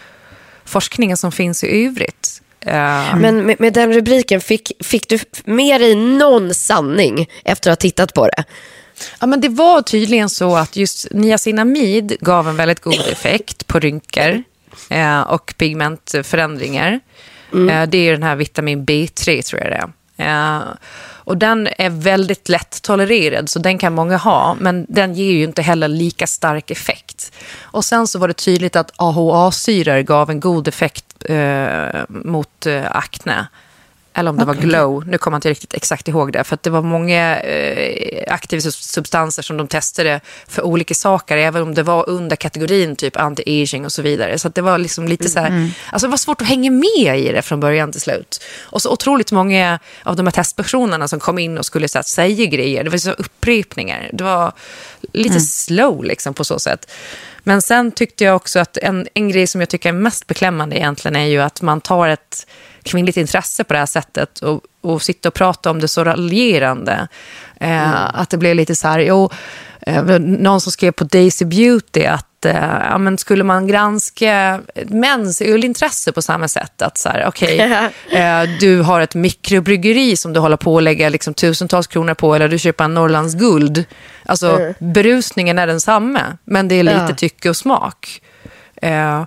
[0.67, 2.43] forskningen som finns i övrigt.
[2.61, 7.79] Eh, Men med, med den rubriken, fick, fick du med dig någon sanning efter att
[7.79, 8.45] ha tittat på det?
[9.21, 13.79] Ja, men det var tydligen så att just niacinamid gav en väldigt god effekt på
[13.79, 14.43] rynkor
[14.91, 17.01] eh, och pigmentförändringar.
[17.53, 19.77] Eh, det är den här vitamin B3 tror jag det
[20.25, 20.57] är.
[20.57, 20.63] Eh,
[21.27, 25.45] och den är väldigt lätt tolererad, så den kan många ha, men den ger ju
[25.45, 27.33] inte heller lika stark effekt.
[27.61, 32.97] Och sen så var det tydligt att AHA-syror gav en god effekt eh, mot eh,
[32.97, 33.47] akne.
[34.19, 34.55] Eller om det okay.
[34.55, 36.45] var glow, nu kommer jag inte riktigt exakt ihåg det.
[36.45, 41.37] För att det var många eh, aktiva substanser som de testade för olika saker.
[41.37, 44.39] Även om det var under kategorin typ anti-aging och så vidare.
[44.39, 45.71] Så det var liksom lite så här, mm.
[45.93, 48.43] alltså det var svårt att hänga med i det från början till slut.
[48.63, 52.03] Och så otroligt många av de här testpersonerna som kom in och skulle så här,
[52.03, 52.85] säga grejer.
[52.85, 54.11] Det var så upprepningar.
[54.13, 54.53] Det var
[55.13, 55.41] lite mm.
[55.41, 56.91] slow liksom på så sätt.
[57.49, 60.77] Men sen tyckte jag också att en, en grej som jag tycker är mest beklämmande
[60.77, 62.47] egentligen är ju att man tar ett
[62.83, 67.09] kvinnligt intresse på det här sättet och, och sitta och prata om det så raljerande.
[67.61, 68.11] Eh, mm.
[68.15, 69.31] Att det blev lite så här, jo,
[69.81, 76.13] eh, någon som skrev på Daisy Beauty att ja, men skulle man granska mäns ölintresse
[76.13, 77.59] på samma sätt, att så här, okay,
[78.11, 82.35] eh, du har ett mikrobryggeri som du håller på att lägga liksom, tusentals kronor på
[82.35, 83.85] eller du köper en Norrlands guld.
[84.27, 84.75] Alltså, mm.
[84.79, 87.15] berusningen är densamma, men det är lite ja.
[87.15, 88.21] tycke och smak.
[88.83, 89.25] Eh,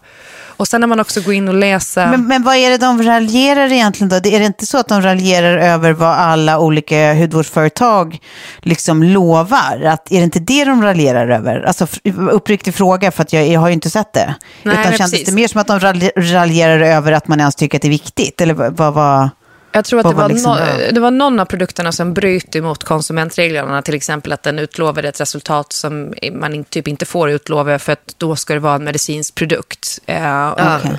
[0.60, 2.08] och sen när man också går in och läser...
[2.08, 4.16] Men, men vad är det de raljerar egentligen då?
[4.16, 8.20] Är det inte så att de raljerar över vad alla olika hudvårdsföretag
[8.60, 9.82] liksom lovar?
[9.86, 11.62] Att, är det inte det de raljerar över?
[11.62, 11.88] Alltså
[12.32, 14.36] uppriktig fråga för att jag, jag har ju inte sett det.
[14.64, 15.28] Nej, Utan kändes precis.
[15.28, 15.80] det mer som att de
[16.16, 18.42] raljerar över att man ens tycker att det är viktigt?
[18.42, 18.94] Eller vad...
[18.94, 19.30] vad...
[19.72, 22.84] Jag tror att det var, liksom no, det var någon av produkterna som bröt emot
[22.84, 23.82] konsumentreglerna.
[23.82, 28.16] Till exempel att den utlovade ett resultat som man typ inte får utlova för att
[28.18, 30.00] då ska det vara en medicinsk produkt.
[30.06, 30.92] Eh, okay.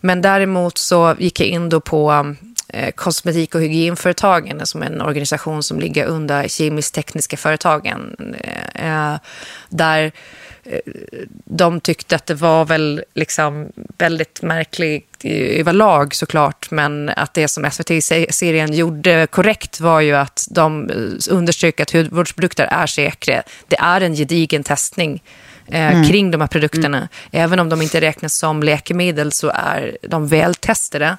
[0.00, 2.22] Men däremot så gick jag in då på eh,
[2.94, 8.34] kosmetik och hygienföretagen som är en organisation som ligger under kemisk-tekniska företagen.
[8.74, 9.14] Eh,
[9.68, 10.12] där
[11.44, 17.70] de tyckte att det var väl liksom väldigt märkligt överlag såklart, men att det som
[17.70, 20.90] SVT-serien gjorde korrekt var ju att de
[21.30, 23.42] underströk att hudvårdsprodukter är säkra.
[23.68, 25.22] Det är en gedigen testning
[25.66, 26.08] eh, mm.
[26.08, 26.98] kring de här produkterna.
[26.98, 27.08] Mm.
[27.30, 31.16] Även om de inte räknas som läkemedel så är de vältestade.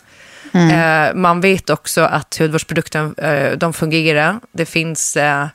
[0.51, 0.69] Mm.
[0.69, 4.39] Eh, man vet också att hudvårdsprodukter eh, de fungerar.
[4.51, 5.47] Det finns eh,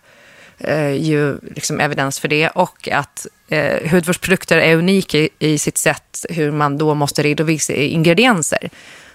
[0.59, 5.79] eh, ju liksom evidens för det och att eh, hudvårdsprodukter är unika i, i, sitt
[5.79, 8.71] sätt hur man då måste redovisa ingredienser.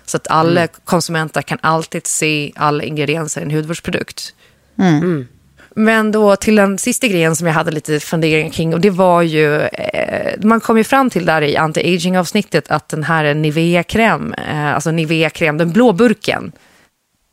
[0.06, 0.74] Så att alla mm.
[0.86, 4.34] konsumenter kan alltid se alla ingredienser i en hudvårdsprodukt.
[4.80, 5.28] Mm.
[5.76, 9.22] Men då till den sista grejen som jag hade lite funderingar kring och det var
[9.22, 14.34] ju, eh, man kom ju fram till där i anti-aging avsnittet att den här Nivea-kräm,
[14.34, 16.52] eh, alltså Nivea-kräm, den blå burken,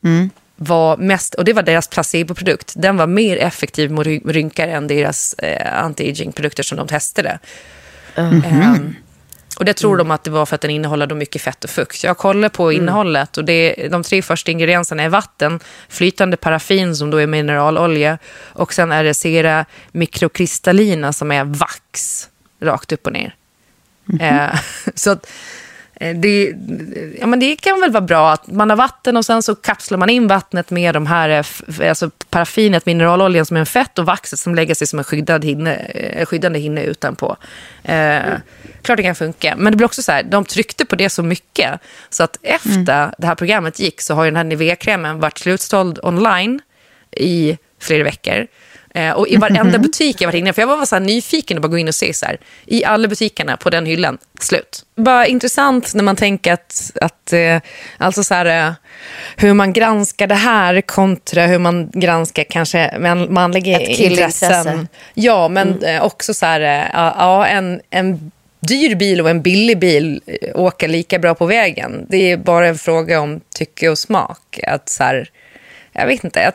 [0.05, 4.87] mm var mest, och det var deras placeboprodukt, den var mer effektiv mot rynkar än
[4.87, 7.39] deras eh, anti-aging-produkter som de testade.
[8.15, 8.95] Mm -hmm.
[9.59, 10.07] Och det tror mm.
[10.07, 12.05] de att det var för att den innehåller mycket fett och fukt.
[12.05, 12.83] Jag kollar på mm.
[12.83, 18.19] innehållet och det, de tre första ingredienserna är vatten, flytande paraffin som då är mineralolja
[18.53, 22.29] och sen är det sera mikrokristallina som är vax,
[22.61, 23.35] rakt upp och ner.
[24.09, 24.59] Mm -hmm.
[24.95, 25.19] så Eh,
[26.01, 26.55] det,
[27.21, 29.99] ja, men det kan väl vara bra att man har vatten och sen så kapslar
[29.99, 34.07] man in vattnet med de här, eh, alltså paraffinet, mineraloljan som är en fett och
[34.07, 37.37] vaxet som lägger sig som en skyddad hinne, eh, skyddande hinne utanpå.
[37.83, 38.41] Eh, mm.
[38.83, 39.55] Klart det kan funka.
[39.57, 41.81] Men det blir också så här, de tryckte på det så mycket
[42.11, 42.71] så att efter
[43.03, 43.15] mm.
[43.19, 46.61] det här programmet gick så har den här Nivea-krämen varit slutsåld online
[47.11, 48.47] i flera veckor.
[48.99, 49.83] Eh, och i varenda mm-hmm.
[49.83, 52.15] butik jag varit inne, för jag var så nyfiken och bara gå in och se
[52.15, 54.85] så här, i alla butikerna på den hyllan, slut.
[54.97, 57.61] Bara intressant när man tänker att, att eh,
[57.99, 58.73] alltså så här, eh,
[59.37, 64.89] hur man granskar det här kontra hur man granskar kanske man, manliga intressen.
[65.15, 66.03] Ja, men mm.
[66.03, 68.31] också så här, ja, en, en
[68.61, 70.21] dyr bil och en billig bil
[70.55, 72.07] åker lika bra på vägen.
[72.09, 74.61] Det är bara en fråga om tycke och smak.
[74.67, 75.31] Att så här,
[75.99, 76.53] jag vet inte, jag,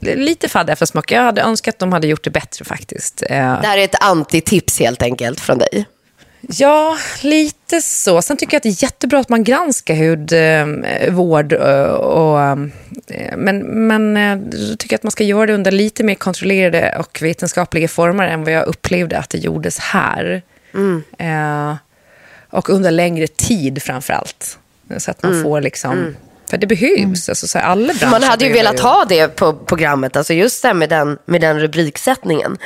[0.00, 1.12] jag, lite faddig eftersmak.
[1.12, 3.22] Jag hade önskat att de hade gjort det bättre faktiskt.
[3.22, 5.86] Eh, det här är ett antitips helt enkelt från dig.
[6.40, 8.22] Ja, lite så.
[8.22, 11.52] Sen tycker jag att det är jättebra att man granskar hudvård.
[11.52, 16.14] Eh, och, eh, men men jag tycker att man ska göra det under lite mer
[16.14, 20.42] kontrollerade och vetenskapliga former än vad jag upplevde att det gjordes här.
[20.74, 21.02] Mm.
[22.50, 24.58] och under längre tid framför allt.
[24.98, 25.44] Så att man mm.
[25.44, 25.92] får liksom...
[25.92, 26.16] Mm
[26.50, 26.98] för det behövs.
[26.98, 27.14] Mm.
[27.28, 30.88] Alltså, så alla Man hade ju velat ha det på programmet, alltså just det med
[30.88, 32.58] den, med den rubriksättningen.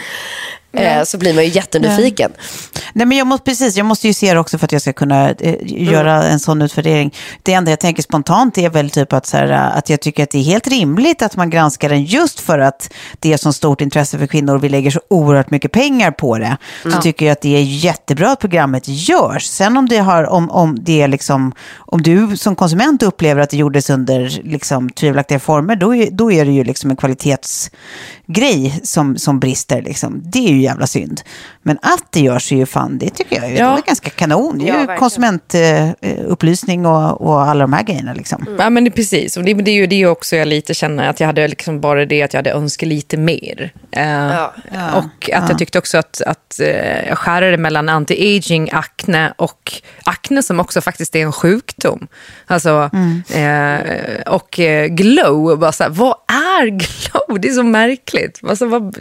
[0.77, 0.99] Mm.
[0.99, 2.33] Eh, så blir man ju jättenyfiken.
[2.35, 2.81] Ja.
[2.93, 4.93] Nej, men jag måste, precis, jag måste ju se det också för att jag ska
[4.93, 6.33] kunna eh, göra mm.
[6.33, 7.15] en sån utvärdering.
[7.43, 10.31] Det enda jag tänker spontant är väl typ att, så här, att jag tycker att
[10.31, 13.81] det är helt rimligt att man granskar den just för att det är så stort
[13.81, 14.59] intresse för kvinnor.
[14.59, 18.31] Vi lägger så oerhört mycket pengar på det, så tycker jag att det är jättebra
[18.31, 19.45] att programmet görs.
[19.45, 23.51] Sen om det har, om, om det är liksom, om du som konsument upplever att
[23.51, 28.81] det gjordes under liksom tvivelaktiga former, då är, då är det ju liksom en kvalitetsgrej
[28.83, 30.23] som, som brister liksom.
[30.25, 31.21] Det är ju jävla synd.
[31.67, 33.71] Men att det görs är ju fan, det tycker jag är, Ja.
[33.73, 34.59] det är ganska kanon.
[34.59, 34.99] Det är Ja, ju verkligen.
[34.99, 38.57] konsumentupplysning och, och alla de här grejerna liksom.
[38.59, 39.37] Ja, men det, precis.
[39.37, 42.05] Och det, det är ju det också jag lite känner att jag hade liksom bara
[42.07, 43.73] det att jag hade önskat lite mer.
[43.91, 44.53] Eh, Ja.
[44.95, 49.73] och att jag tyckte också att, att eh, jag skärade mellan anti-aging, akne och
[50.05, 52.07] akne som också faktiskt är en sjukdom.
[52.47, 52.91] Alltså,
[53.35, 53.79] eh,
[54.27, 57.41] och eh, glow, bara så här, vad är glow?
[57.41, 58.41] Det är så märkligt.
[58.49, 58.97] Alltså, vad,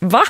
[0.00, 0.22] va?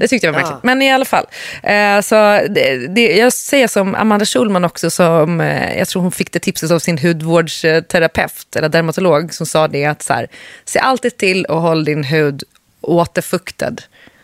[0.00, 0.62] Det tyckte jag var märkligt.
[0.62, 1.26] Men i alla fall.
[1.62, 2.14] Eh, så
[2.50, 6.38] det, det, jag säger som Amanda Schulman också, som, eh, jag tror hon fick det
[6.38, 10.26] tipset av sin hudvårdsterapeut eller dermatolog som sa det att så här,
[10.64, 12.42] se alltid till och håll din hud
[12.80, 13.76] återfuktad.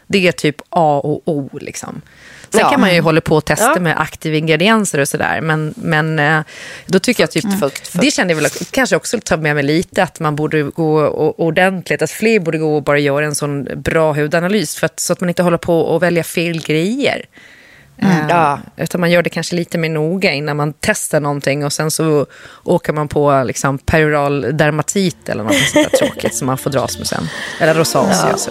[0.06, 1.50] Det är typ A och O.
[1.60, 2.02] Liksom.
[2.52, 2.70] Sen Ja.
[2.70, 3.80] kan man ju hålla på och testa Ja.
[3.80, 5.40] med aktiva ingredienser och sådär.
[5.40, 6.40] Men, men eh,
[6.86, 7.90] då tycker jag typ, fukt.
[8.00, 11.06] det kände jag väl att- kanske också ta med mig lite, att man borde gå
[11.38, 15.12] ordentligt, att fler borde gå och bara göra en sån bra hudanalys, för att, så
[15.12, 17.24] att man inte håller på och välja fel grejer.
[17.98, 18.58] Eh, Ja.
[18.76, 22.26] Utan man gör det kanske lite mer noga innan man testar någonting och sen så
[22.64, 26.98] åker man på liksom, perioral dermatit eller något sånt där tråkigt som man får dras
[26.98, 27.28] med sen.
[27.60, 28.36] Eller rosacea.
[28.36, 28.50] så.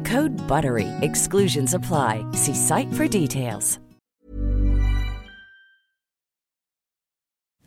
[0.05, 0.87] Code BUTTERY.
[1.01, 2.25] Exclusions apply.
[2.33, 3.79] See site for details.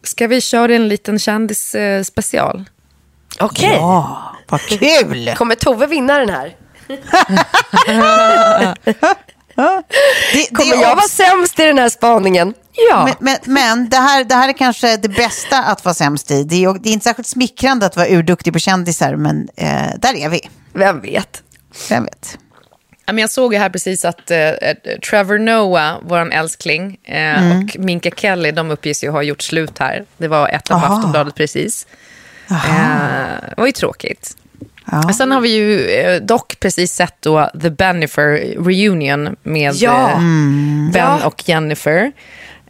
[0.02, 2.64] Ska vi köra en liten kändisspecial?
[3.40, 5.32] Okej, Ja, vad kul!
[5.36, 6.56] kommer Tove vinna den här?
[9.56, 9.74] Det,
[10.32, 12.54] det Kommer jag vara sämst i den här spaningen?
[12.90, 13.04] Ja.
[13.04, 16.44] Men, men, men det, här, det här är kanske det bästa att vara sämst i.
[16.44, 20.14] Det är, det är inte särskilt smickrande att vara urduktig på kändisar, men eh, där
[20.14, 20.40] är vi.
[20.72, 21.42] Vem vet?
[21.90, 22.38] Vem vet?
[23.06, 24.50] Jag såg ju här precis att eh,
[25.10, 30.04] Trevor Noah, vår älskling, eh, och Minka Kelly, de uppges ju ha gjort slut här.
[30.16, 30.94] Det var ett av Aha.
[30.96, 31.86] Aftonbladet precis.
[32.50, 32.56] Eh,
[33.48, 34.36] det var ju tråkigt.
[34.92, 35.12] Ja.
[35.12, 38.30] Sen har vi ju eh, dock precis sett då The Bennifer
[38.64, 40.10] Reunion med Ja.
[40.10, 40.18] eh,
[40.92, 41.26] Ben Ja.
[41.26, 42.12] och Jennifer.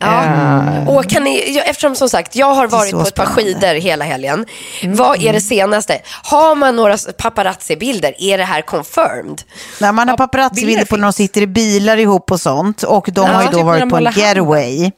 [0.06, 0.92] Ja.
[0.92, 3.42] Och kan ni, eftersom som sagt, jag har varit på ett par spännande.
[3.42, 4.46] skidor hela helgen.
[4.84, 6.00] Vad är det senaste?
[6.22, 8.14] Har man några paparazzi-bilder?
[8.18, 9.42] Är det här confirmed?
[9.80, 12.82] När man har paparazzi-bilder bilder på när de sitter i bilar ihop och sånt.
[12.82, 14.90] Och de Ja, har ju då typ varit på en getaway.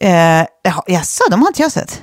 [0.00, 0.10] Eh,
[0.62, 2.02] jaha, jaså, de har inte jag sett.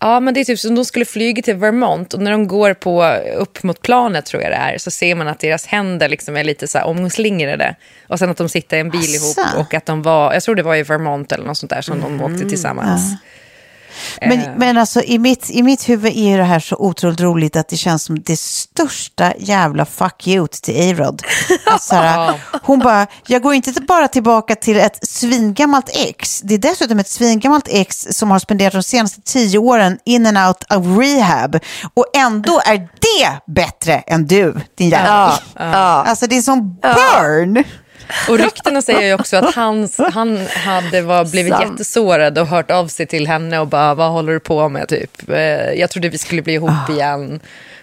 [0.00, 2.74] Ja, men det är typ som de skulle flyga till Vermont och när de går
[2.74, 3.04] på,
[3.36, 6.44] upp mot planet tror jag det är, så ser man att deras händer liksom är
[6.44, 7.76] lite så här omslingrade.
[8.08, 9.40] Och sen att de sitter i en bil Asså.
[9.40, 11.82] ihop och att de var, jag tror det var i Vermont eller något sånt där
[11.82, 13.12] som de åkte tillsammans.
[14.20, 14.48] Men, Eh.
[14.56, 17.68] men alltså i mitt, i mitt huvud är ju det här så otroligt roligt att
[17.68, 21.22] det känns som det största jävla fuck you till A-Rod.
[21.66, 26.40] Att så här, hon bara, jag går inte bara tillbaka till ett svingammalt ex.
[26.40, 30.38] Det är dessutom ett svingammalt ex som har spenderat de senaste tio åren in and
[30.38, 31.58] out of rehab.
[31.94, 35.06] Och ändå är det bättre än du, din jävel.
[35.08, 35.38] Ja.
[35.54, 35.64] Ja.
[36.06, 37.64] Alltså det är som burn.
[38.28, 41.70] Och ryktena säger ju också att hans, han hade var, blivit Sant.
[41.70, 45.28] jättesårad och hört av sig till henne och bara, vad håller du på med typ?
[45.30, 45.36] Eh,
[45.72, 46.92] Jag trodde vi skulle bli ihop Ah.
[46.92, 47.40] igen.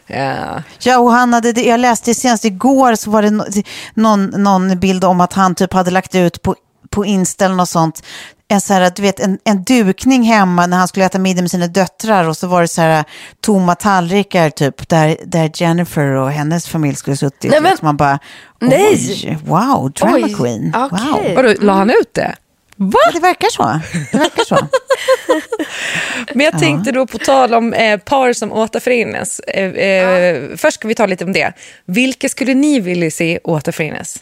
[0.08, 0.34] Eh,
[0.80, 5.22] Ja, och han hade, jag läste senast igår så var det någon, någon bild om
[5.22, 6.56] att han typ hade lagt ut på,
[6.90, 8.04] på Insta något sånt.
[8.48, 11.52] En, så här, du vet, en, en dukning hemma när han skulle äta middag med
[11.52, 13.04] sina döttrar och så var det så här
[13.42, 17.52] tomma tallrikar typ där, där Jennifer och hennes familj skulle suttit.
[17.52, 17.78] Nej, men-.
[17.82, 18.20] Man bara,
[18.62, 19.38] Nej.
[19.46, 20.74] wow, drama Oj, queen.
[20.76, 21.10] okej.
[21.12, 21.36] Wow.
[21.36, 22.36] vadå, la han ut det?
[22.78, 23.00] Va?
[23.06, 23.80] Ja, det verkar så.
[24.12, 24.68] Det verkar så.
[26.34, 29.40] Men jag tänkte då på tal om eh, par som återförenas.
[29.40, 31.54] Eh, eh, Först ska vi ta lite om det.
[31.86, 34.18] Vilka skulle ni vilja se återförenas?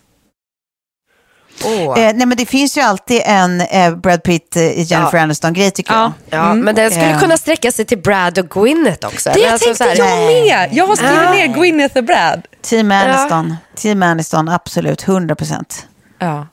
[1.65, 1.99] Åh.
[1.99, 5.23] Eh, nej, men det finns ju alltid en eh, Brad Pitt, eh, Jennifer Ja.
[5.23, 6.13] Aniston-grej tycker Ja.
[6.29, 6.39] jag.
[6.39, 7.19] Ja, men den skulle Eh.
[7.19, 9.29] kunna sträcka sig till Brad och Gwyneth också.
[9.33, 9.45] Det?
[9.47, 10.69] Alltså, så tänkte här- jag med.
[10.71, 12.41] Jag har skrivit ner Gwyneth och Brad.
[12.61, 15.87] Team Aniston, Team Aniston, absolut, 100 procent.
[16.19, 16.47] Ja.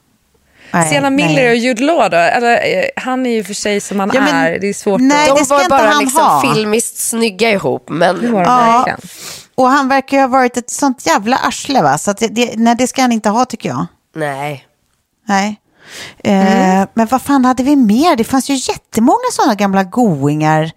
[0.91, 2.17] Sienna Miller och Jude Law då?
[2.17, 4.59] Eller, eh, han är ju för sig som han Ja, men- är.
[4.59, 5.37] Det är svårt Nej, att...
[5.37, 6.55] De var bara han liksom ha.
[6.55, 7.85] filmiskt snygga ihop.
[7.87, 8.73] Det Men var de Ja.
[8.77, 9.01] verkligen.
[9.55, 11.99] Och han verkar ju ha varit ett sånt jävla arsle va?
[11.99, 13.87] Så att det, det, nej, det ska han inte ha tycker jag.
[14.17, 14.65] nej.
[15.31, 15.61] Nej.
[16.25, 18.17] Eh, men vad fan hade vi mer?
[18.17, 20.71] Det fanns ju jättemånga sådana gamla goingar.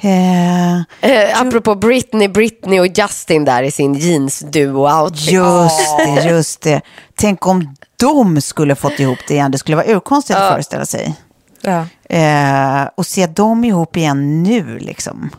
[0.00, 5.32] Eh, Eh, apropå Britney, Britney och Justin där i sin jeans-duo-outfit.
[5.32, 6.80] just det, just det.
[7.14, 9.50] Tänk om de skulle fått ihop det igen.
[9.50, 11.14] Det skulle vara urkonstigt att föreställa sig.
[11.62, 11.86] Ja.
[12.16, 15.30] Eh, och se dem ihop igen nu liksom.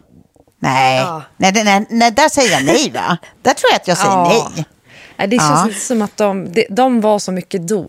[0.62, 1.22] Nej, Ja.
[1.38, 3.18] nej, nej, nej, nej, där säger jag nej va?
[3.42, 4.66] Där tror jag att jag säger nej.
[5.28, 7.88] Det känns inte som att de, de, de var så mycket då.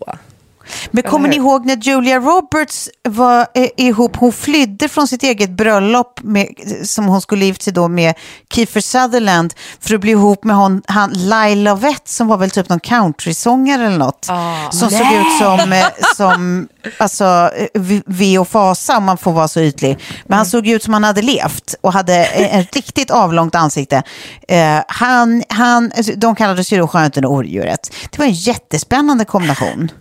[0.91, 5.49] Men kommer ni ihåg när Julia Roberts var eh, ihop, hon flydde från sitt eget
[5.49, 6.47] bröllop med,
[6.83, 8.13] som hon skulle gift sig då med
[8.53, 12.69] Kiefer Sutherland för att bli ihop med hon, han Lyle Lovett som var väl typ
[12.69, 14.27] någon countrysångare eller något.
[14.71, 16.67] som såg ut som, eh, som
[16.97, 19.97] alltså, eh, v- och fasa om man får vara så ytlig.
[20.25, 24.03] Men han såg ut som han hade levt och hade ett riktigt avlångt ansikte.
[24.47, 27.91] Eh, han, han, de kallades ju då Skönheten och odjuret.
[28.11, 29.91] Det var en jättespännande kombination.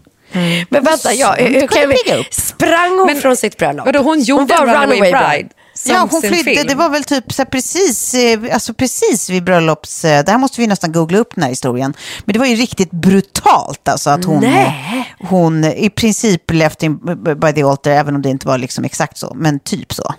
[0.68, 2.24] Men vänta, ja, hur kunde kan vi...
[2.30, 3.86] Sprang hon från sitt bröllop?
[3.86, 5.48] Vadå, hon gjorde var Runaway, Bride.
[5.74, 6.36] som Ja, hon flydde.
[6.44, 6.66] film.
[6.68, 10.04] Det var väl typ så här precis, eh, alltså precis vid bröllops...
[10.04, 11.94] eh, Det här måste vi nästan googla upp den här historien.
[12.24, 15.14] Men det var ju riktigt brutalt alltså att hon, Nej.
[15.28, 16.98] hon i princip left in
[17.40, 20.14] by the altar, även om det inte var liksom exakt så, men typ så.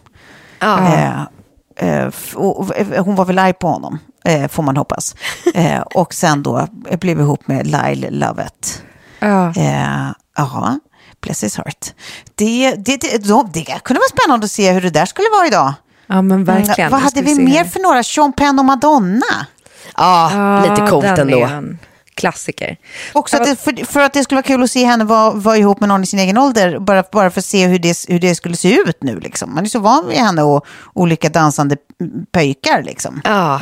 [0.59, 0.79] Ja.
[0.87, 1.21] Eh,
[1.75, 2.05] eh,
[2.75, 5.15] eh, hon var väl arg på honom, eh, får man hoppas.
[5.53, 6.67] Eh, och sen då
[6.99, 8.81] blev ihop med Lyle Lovett.
[9.21, 9.53] Ja.
[9.55, 10.79] Eh, Ja,
[11.21, 11.93] bless his heart.
[12.35, 15.47] Det, det, det, de, det kunde vara spännande att se hur det där skulle vara
[15.47, 15.73] idag.
[16.07, 16.79] ja, men verkligen.
[16.79, 18.03] Mm, Vad hade vi se mer för några?
[18.03, 19.45] Sean Penn och Madonna.
[19.97, 21.39] ja, lite coolt ändå.
[21.43, 21.79] en
[22.15, 22.77] klassiker.
[23.13, 25.57] Också att det, för, för att det skulle vara kul att se henne vara, vara
[25.57, 26.79] ihop med någon i sin egen ålder.
[26.79, 29.19] Bara, bara för att se hur det, hur det skulle se ut nu.
[29.19, 29.55] Liksom.
[29.55, 31.77] Man är så van vid henne och olika dansande
[32.31, 32.83] pöjkar.
[32.83, 33.21] Liksom.
[33.23, 33.59] Ja.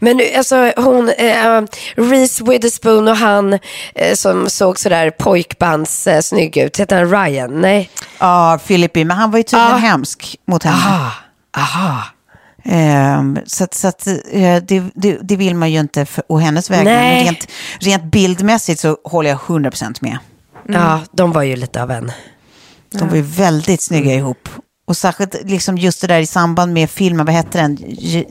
[0.00, 1.62] Men alltså hon, eh,
[1.96, 3.58] Reese Witherspoon och han
[3.94, 7.60] eh, som såg sådär pojkbands eh, snygg ut, heter han Ryan?
[7.60, 7.90] Nej?
[8.18, 9.76] Ja, Filippi, men han var ju tydligen Ah.
[9.76, 10.76] hemsk mot henne.
[10.76, 11.12] Aha,
[11.56, 12.02] aha.
[12.64, 16.40] Ehm, så att, så att, eh, det, det, det vill man ju inte för, och
[16.40, 16.92] hennes vägnar.
[16.92, 17.46] Men rent,
[17.80, 20.18] rent bildmässigt så håller jag 100% med.
[20.68, 22.12] Ja, de var ju lite av en...
[22.90, 24.48] De var ju väldigt snygga ihop.
[24.86, 27.76] Och särskilt liksom just det där i samband med filmen, vad hette den?
[27.88, 28.24] J,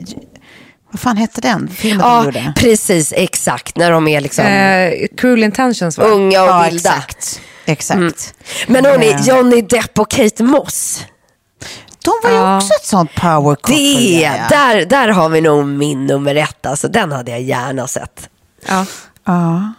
[0.90, 1.68] vad fan hette den?
[1.68, 2.52] Filmen Ja, gjorde?
[2.56, 3.76] precis, exakt.
[3.76, 6.04] När de är liksom Eh, Cruel Intentions va?
[6.04, 6.90] unga och Ja, vilda.
[6.94, 7.40] exakt.
[7.64, 8.34] Exakt.
[8.66, 9.20] Men hörni, Eh.
[9.28, 11.04] Johnny Depp och Kate Moss.
[12.04, 12.56] De var ju Ja.
[12.56, 13.74] också ett sånt power couple.
[13.76, 14.32] Det, ja.
[14.50, 16.66] där, där har vi nog min nummer ett.
[16.66, 18.28] Alltså, den hade jag gärna sett.
[18.68, 18.84] Ja.
[19.26, 19.72] Ja.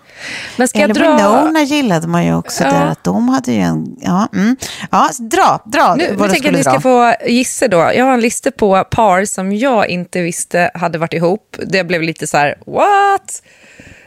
[0.58, 1.16] Men ska jag Eller dra...
[1.16, 2.70] Winona gillade man ju också Ja.
[2.72, 2.86] där.
[2.86, 3.96] Att de hade ju en...
[4.02, 4.56] Ja, mm.
[4.92, 7.78] ja dra, dra Nu, nu vad du tänker jag att ni ska få gissa då.
[7.96, 11.56] Jag har en lista på par som jag inte visste hade varit ihop.
[11.66, 13.42] Det blev lite så här, what?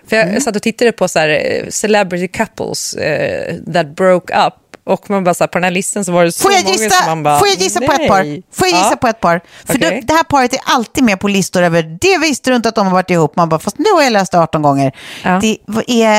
[0.08, 0.40] För jag Mm.
[0.40, 4.54] satt och tittade på så här, eh, celebrity couples eh, that broke up.
[4.84, 6.64] Och man bara så här, på den här listan så var det så Får jag
[6.64, 8.22] många gissa, som man bara, får jag gissa på ett par?
[8.22, 8.42] nej.
[8.52, 8.96] Får jag gissa Ja.
[8.96, 9.40] på ett par?
[9.64, 9.90] För Okej.
[9.90, 12.74] det, det här paret är alltid med på listor över, det visste du inte att
[12.74, 13.36] de har varit ihop.
[13.36, 14.92] Man bara, fast nu har jag läst det 18 gånger.
[15.22, 15.40] Ja.
[15.40, 15.58] Det
[16.02, 16.18] är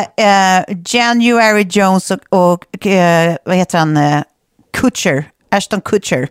[0.59, 4.21] eh, January Jones och, och eh, vad heter han, eh,
[4.73, 6.27] Kutcher, Ashton Kutcher.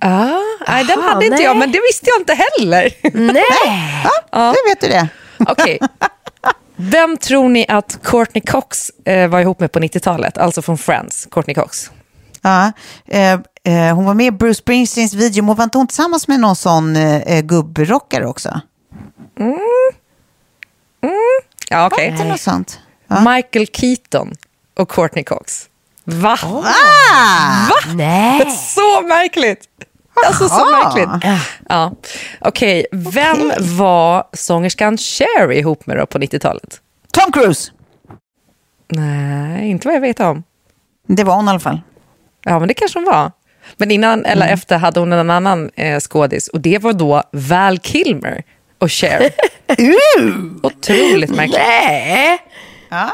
[0.00, 0.28] Ah,
[0.68, 1.44] nej, den hade inte nej.
[1.44, 2.90] jag, men det visste jag inte heller.
[3.32, 3.44] Nej!
[4.32, 5.08] Ja, nu vet du det.
[5.48, 5.78] Okej.
[6.76, 10.38] Vem tror ni att Courtney Cox eh, var ihop med på 90-talet?
[10.38, 11.90] Alltså från Friends, Courtney Cox.
[12.42, 12.72] Ja,
[13.06, 13.32] eh,
[13.64, 16.56] eh, hon var med i Bruce Springsteens video, men var inte hon tillsammans med någon
[16.56, 18.60] sån eh, eh, gubbrockare också?
[21.70, 22.10] Ja, okej.
[22.10, 22.80] Var inte något sånt?
[23.08, 23.20] Ja.
[23.34, 24.32] Michael Keaton.
[24.74, 25.68] och Courtney Cox.
[26.04, 26.38] Va?
[26.42, 27.68] Ah!
[27.94, 28.50] Nej.
[28.50, 29.68] Så märkligt!
[30.26, 31.08] Alltså så märkligt.
[31.68, 31.92] Ja.
[32.40, 36.80] Okej, vem var sångerskan Cher ihop med då på 90-talet?
[37.12, 37.70] Tom Cruise.
[38.88, 40.42] Nej, inte vad jag vet om.
[41.08, 41.80] Det var hon i alla fall.
[42.44, 43.32] Ja, men det kanske hon var.
[43.76, 44.54] Men innan eller Mm.
[44.54, 48.42] efter hade hon en annan eh, skådis och det var då Val Kilmer
[48.78, 49.30] och Cher.
[50.62, 51.58] Otroligt märkligt.
[51.66, 52.38] Nej.
[52.88, 53.10] Ja,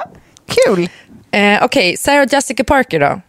[0.66, 0.88] kul.
[1.30, 3.20] Eh, Okej, Sarah Jessica Parker då?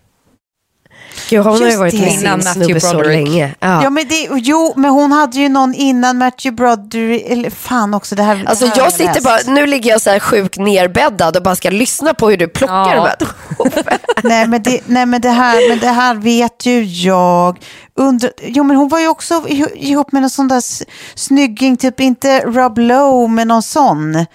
[1.32, 2.00] Gud, hon har ju Just varit det.
[2.00, 3.28] med Innan sin Matthew snubbe så Broderick.
[3.28, 3.56] länge.
[3.60, 3.84] Ja.
[3.84, 7.24] Ja, men det, jo, men hon hade ju någon innan Matthew Broderick.
[7.30, 9.24] Eller fan också, det här Alltså det här jag sitter läst.
[9.24, 12.48] bara, nu ligger jag så här sjukt nerbäddad och bara ska lyssna på hur du
[12.48, 13.10] plockar Ja.
[13.20, 13.26] de
[13.76, 13.98] här.
[14.24, 17.58] nej, men det, nej men det här, men det här vet ju jag.
[17.96, 20.64] Under, jo men hon var ju också iho- ihop med någon sån där
[21.20, 24.26] snygging, typ inte Rob Lowe men någon sån.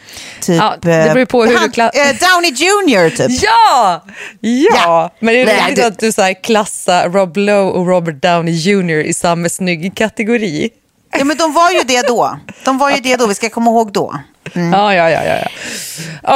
[0.41, 3.43] Typ, Ja, det beror på hur han, du kla- eh, Downey Jr typ.
[3.43, 4.05] Ja!
[4.41, 4.71] Ja!
[4.75, 5.11] Ja.
[5.21, 8.55] Men är det Nej, riktigt du- att du så klassar Rob Lowe och Robert Downey
[8.55, 9.01] Jr.
[9.05, 10.71] i samma snygg kategori?
[11.19, 12.39] Ja men de var ju det då.
[12.65, 14.15] De var ju det då, vi ska komma ihåg då.
[14.53, 15.25] Ja, ja, ja.
[15.25, 15.49] ja, ja.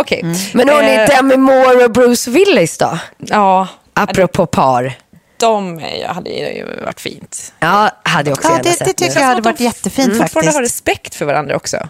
[0.00, 0.22] Okej.
[0.54, 2.98] Men hörni, Eh, Demi Moore och Bruce Willis då?
[3.18, 4.92] Ja, Apropå par.
[5.40, 7.52] De eh, hade ju varit fint.
[7.60, 9.20] Ja, hade jag också Ja, det, det tycker nu.
[9.20, 10.74] jag hade varit jättefint Fortfarande har faktiskt.
[10.76, 11.88] respekt för varandra också.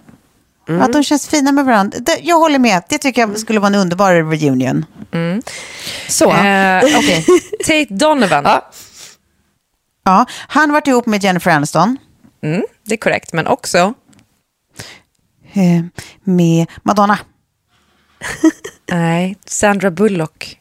[0.81, 1.99] Att de känns fina med varandra.
[1.99, 4.85] Det, jag håller med, det tycker jag skulle vara en underbar reunion.
[6.09, 6.33] Så.
[6.33, 7.25] Eh, Okej,
[7.59, 8.45] Tate Donovan.
[8.45, 8.71] Ja.
[10.05, 11.97] Ja, han varit ihop med Jennifer Aniston.
[12.43, 13.95] Mm, det är korrekt, men också
[15.53, 15.83] Eh,
[16.25, 17.19] med Madonna.
[18.91, 20.59] nej, Sandra Bullock.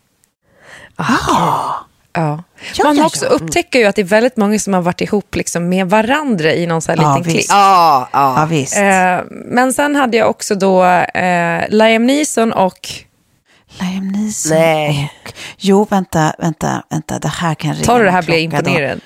[2.20, 2.44] Ja.
[2.76, 3.30] Ja, Man ja, också ja.
[3.32, 6.66] upptäcker ju att det är väldigt många som har varit ihop liksom med varandra i
[6.68, 7.38] någon sån här Ja, liten klick.
[7.38, 7.50] visst.
[7.50, 8.46] Ja, Ja, ja.
[8.46, 8.78] visst.
[8.78, 12.90] Eh, men sen hade jag också då eh, Liam Neeson och...
[13.80, 14.58] Liam Neeson.
[14.58, 15.14] Nej.
[15.26, 17.20] Och, jo, vänta, vänta, vänta.
[17.20, 18.70] Det här kan ringa Tar du det här blir jag klocka då.
[18.70, 19.00] imponerad.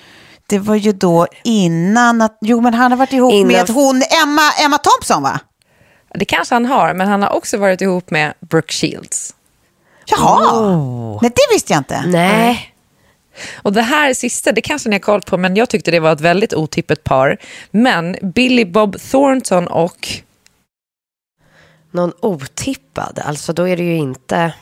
[0.47, 3.95] Det var ju då innan att, jo men han har varit ihop Innan- med hon
[4.23, 5.39] Emma, Emma Thompson va?
[6.15, 9.33] Det kanske han har, men han har också varit ihop med Brooke Shields.
[10.05, 12.03] Jaha, nej det visste jag inte.
[12.07, 12.72] Nej.
[13.55, 16.13] Och det här sista, det kanske ni har koll på, men jag tyckte det var
[16.13, 17.37] ett väldigt otippat par.
[17.71, 20.07] Men Billy Bob Thornton och...
[21.91, 24.53] Någon otippad, alltså då är det ju inte...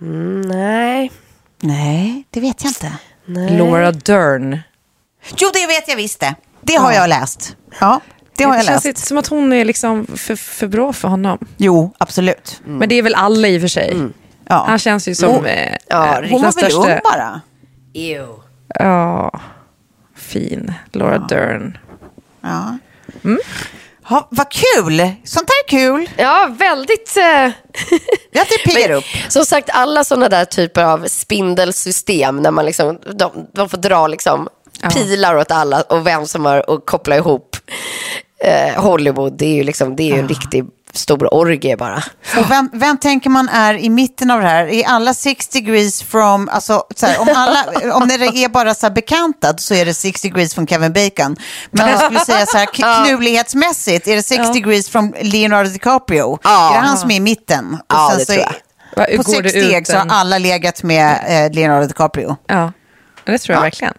[0.00, 1.12] Mm, nej.
[1.60, 2.92] Nej, det vet jag inte.
[3.26, 3.58] nej.
[3.58, 4.58] Laura Dern.
[5.36, 6.34] Jo, det vet jag visst det.
[6.60, 7.56] Det har jag läst.
[7.80, 8.00] Ja,
[8.36, 8.86] det har Det jag känns läst.
[8.86, 11.38] inte som att hon är liksom för, för bra för honom.
[11.56, 12.60] Jo, absolut.
[12.64, 13.96] Men det är väl alla i och för sig.
[14.48, 14.64] Ja.
[14.68, 17.40] Han känns ju som Hon- eh, ja, eh, Hon den var väl ung bara?
[17.94, 18.26] Ew.
[18.78, 19.40] Ja,
[20.16, 20.72] fin.
[20.92, 21.78] Laura Dern.
[22.40, 22.78] Ja.
[23.24, 23.38] Mm.
[24.08, 25.10] Ja, vad kul!
[25.24, 26.10] Sånt här är kul.
[26.16, 27.16] Ja, väldigt...
[27.16, 27.22] Eh...
[28.30, 29.04] Jag typ piggar upp.
[29.28, 34.06] Som sagt, alla sådana där typer av spindelsystem när man liksom, de, de får dra
[34.06, 34.48] liksom
[34.94, 37.56] pilar åt alla och vem som har att koppla ihop
[38.44, 40.64] eh, Hollywood, det är ju, liksom, det är ju en riktig
[40.98, 42.02] stor orgie bara.
[42.38, 44.66] Och vem, vem tänker man är i mitten av det här?
[44.66, 48.86] Är alla six degrees from, alltså så här, om, alla, om det är bara så
[48.86, 51.36] här bekantad så är det six degrees från Kevin Bacon.
[51.70, 56.38] Men jag skulle säga så här, k- knullighetsmässigt är det six degrees från Leonardo DiCaprio.
[56.44, 56.70] Ja.
[56.76, 57.74] Är det han som är i mitten?
[57.74, 58.56] Och Ja, sen det så tror är-
[58.96, 62.36] Va, hur På går sex steg så har alla legat med eh, Leonardo DiCaprio.
[62.46, 62.72] Ja,
[63.24, 63.94] det tror jag verkligen.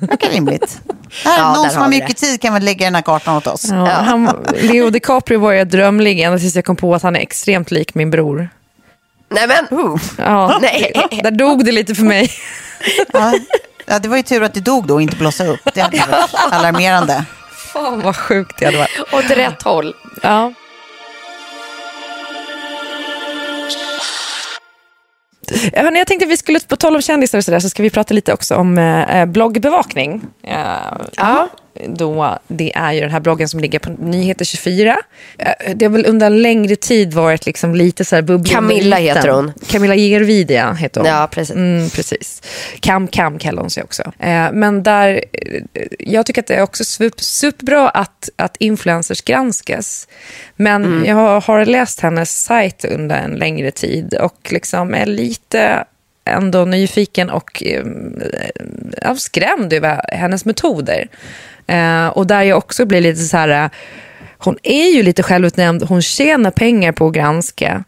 [0.00, 0.80] Verkar rimligt.
[1.24, 3.66] Här, Ja, någon som har mycket tid kan väl lägga den här kartan åt oss.
[3.70, 7.20] Ja, han, Leo DiCaprio var jag drömlig ända tills jag kom på att han är
[7.20, 8.48] extremt lik min bror.
[9.30, 9.66] Nej men,
[10.18, 10.92] Ja, Nej.
[11.22, 12.30] Där dog det lite för mig.
[13.12, 13.32] Ja.
[13.86, 15.60] Ja, det var ju tur att det dog då och inte blossa upp.
[15.74, 17.24] Det hade varit alarmerande.
[17.72, 19.12] Fan vad sjukt det hade varit.
[19.12, 19.94] åt rätt håll.
[20.22, 20.52] Ja.
[25.72, 27.82] Eh, Hörrni, jag tänkte att vi skulle, på tal om kändisar och sådär, så ska
[27.82, 30.20] vi prata lite också om eh, eh bloggbevakning.
[30.42, 30.56] Eh,
[31.16, 31.48] Ja.
[31.86, 34.96] Då, det är ju den här bloggen som ligger på Nyheter 24.
[35.38, 38.96] Eh, det har väl under en längre tid varit liksom lite så här bubblig Camilla
[38.96, 39.52] heter hon.
[39.68, 41.10] Camilla Gervidia heter hon.
[41.10, 41.56] Ja, precis.
[41.56, 42.42] Mm, precis.
[42.80, 44.02] Cam Cam kallar hon sig också.
[44.02, 49.22] Eh, men där, eh, jag tycker att det är också super, superbra att, att influencers
[49.22, 50.08] granskas.
[50.56, 51.04] Men Mm.
[51.04, 55.84] jag har läst hennes sajt under en längre tid och liksom är lite
[56.24, 61.08] ändå nyfiken och eh, skrämd över hennes metoder.
[61.72, 63.70] Eh, och där jag också blir lite så här, eh,
[64.38, 67.84] hon är ju lite självutnämnd, hon tjänar pengar på att granska.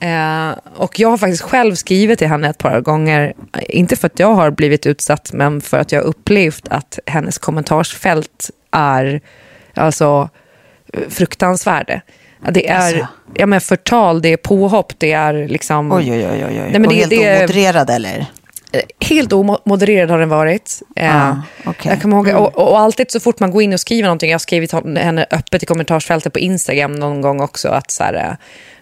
[0.00, 3.34] Eh, och jag har faktiskt själv skrivit till henne ett par gånger,
[3.68, 7.38] inte för att jag har blivit utsatt, men för att jag har upplevt att hennes
[7.38, 9.20] kommentarsfält är
[9.74, 10.28] alltså
[11.08, 12.00] fruktansvärda.
[12.50, 13.06] Det är Alltså.
[13.34, 15.92] ja, men förtal, det är påhopp, det är liksom...
[15.92, 16.44] Oj, oj, oj.
[16.44, 16.52] oj.
[16.54, 18.26] Nej, men och det- helt det- omodererad eller?
[19.00, 20.82] Helt omodererad har den varit.
[20.96, 21.92] Eh, Ah, okej.
[21.92, 22.42] Jag kommer ihåg, Mm.
[22.42, 25.26] och, och alltid så fort man går in och skriver någonting, jag har skrivit henne
[25.30, 28.36] öppet i kommentarsfältet på Instagram någon gång också, att så här,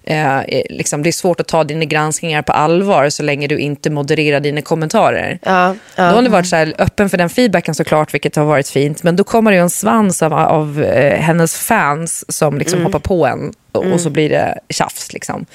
[0.05, 3.59] eh, eh, liksom, det är svårt att ta dina granskningar på allvar så länge du
[3.59, 5.39] inte modererar dina kommentarer.
[5.43, 6.09] Ja, ja.
[6.11, 9.03] Då har ni varit så här, öppen för den feedbacken såklart, vilket har varit fint.
[9.03, 12.87] Men då kommer det ju en svans av, av eh, hennes fans som liksom Mm.
[12.93, 15.13] hoppar på en och, så blir det tjafs.
[15.13, 15.47] Liksom.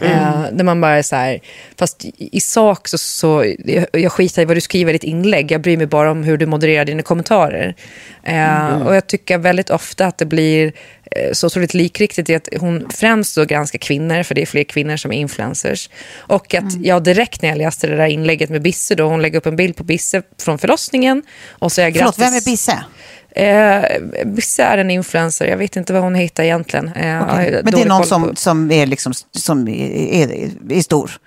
[0.00, 1.40] Eh, där man bara är så här,
[1.78, 5.50] fast i, sak så, så jag, jag skiter i vad du skriver i ditt inlägg.
[5.52, 7.74] Jag bryr mig bara om hur du modererar dina kommentarer.
[8.22, 10.72] Eh, Och jag tycker väldigt ofta att det blir
[11.10, 14.64] eh, så otroligt likriktigt i att hon främst då granskar kvinnor, för det är fler
[14.64, 15.90] kvinnor som är influencers.
[16.16, 19.38] Och att jag direkt när jag läste det där inlägget med Bisse, då hon lägger
[19.38, 21.22] upp en bild på Bisse från förlossningen.
[21.48, 22.32] Och så är jag Förlåt, grattis.
[22.32, 22.84] vem är Bisse?
[23.36, 23.84] Eh,
[24.58, 26.88] är en influencer, jag vet inte vad hon heter egentligen.
[26.88, 29.90] Eh, har Men det är någon som, som är, liksom, som är,
[30.22, 31.06] är, är stor.
[31.06, 31.18] Som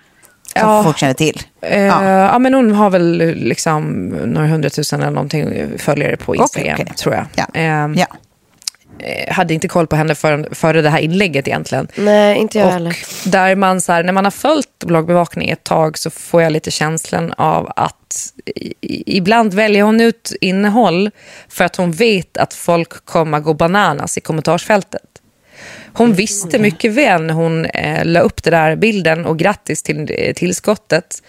[0.62, 0.84] Ja.
[0.84, 1.41] folk känner till.
[1.62, 2.39] Eh, ja.
[2.39, 6.95] men hon har väl liksom några hundratusen eller någonting följare på Instagram, Okej, okej.
[6.97, 7.26] tror jag.
[7.36, 7.60] Ja.
[7.60, 8.07] Eh, Ja.
[9.00, 11.88] Eh, hade inte koll på henne före, före det här inlägget egentligen.
[11.95, 12.97] Nej, inte jag och heller.
[13.26, 16.72] där man så här, när man har följt bloggbevakning ett tag så får jag lite
[16.72, 17.95] känslan av att
[18.82, 21.12] i- ibland väljer hon ut innehåll
[21.50, 25.02] för att hon vet att folk kommer gå bananas i kommentarsfältet.
[26.00, 30.12] Hon visste mycket väl när hon eh, la upp den där bilden och grattis till
[30.18, 31.24] eh, tillskottet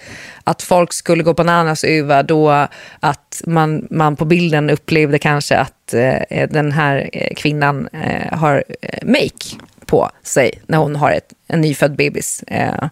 [0.45, 2.67] att folk skulle gå bananas över då
[3.01, 8.65] att man, man på bilden upplevde kanske att eh, den här eh, kvinnan eh, har
[8.83, 12.43] eh, make på sig när hon har ett, en nyfödd bebis.
[12.47, 12.89] Eh,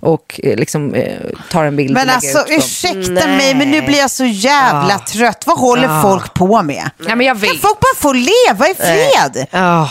[0.00, 1.16] och eh, liksom eh,
[1.50, 5.44] tar en bild Men alltså ursäkta mig, men nu blir jag så jävla trött.
[5.46, 6.90] Vad håller folk på med?
[7.08, 7.50] Ja, men jag vet.
[7.50, 9.46] Kan folk bara få leva i fred?
[9.50, 9.90] Ja.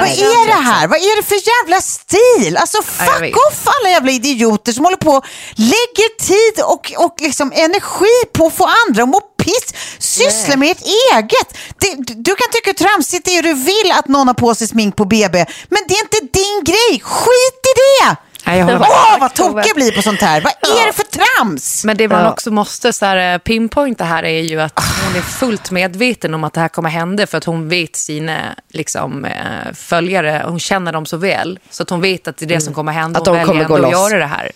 [0.00, 0.86] Men- Vad är det här?
[0.88, 2.56] Vad är det för jävla stil?
[2.56, 3.34] Alltså Ja, fuck vet.
[3.34, 5.22] off alla jävla idioter som håller på
[5.56, 9.74] lägger tid och, och liksom energi på att få andra att må piss.
[9.98, 10.82] Syssla med ett
[11.12, 11.48] eget.
[11.80, 15.04] Det, du kan tycka tramsigt det du vill att någon har på sig smink på
[15.04, 17.00] BB, men det är inte din grej.
[17.02, 18.16] Skit i det!
[18.46, 20.40] Nej, jag håller Åh, vad tokig jag blir på sånt här.
[20.40, 21.84] Vad är det för trams?
[21.84, 25.20] Men det man också måste så här, eh, pinpointa här är ju att hon är
[25.22, 28.38] fullt medveten om att det här kommer hända för att hon vet sina
[28.68, 31.58] liksom, eh, följare, hon känner dem så väl.
[31.70, 33.20] Så att hon vet att det är det som kommer hända.
[33.20, 34.10] Att hon de väljer kommer gå ändå att loss.
[34.10, 34.50] göra det här.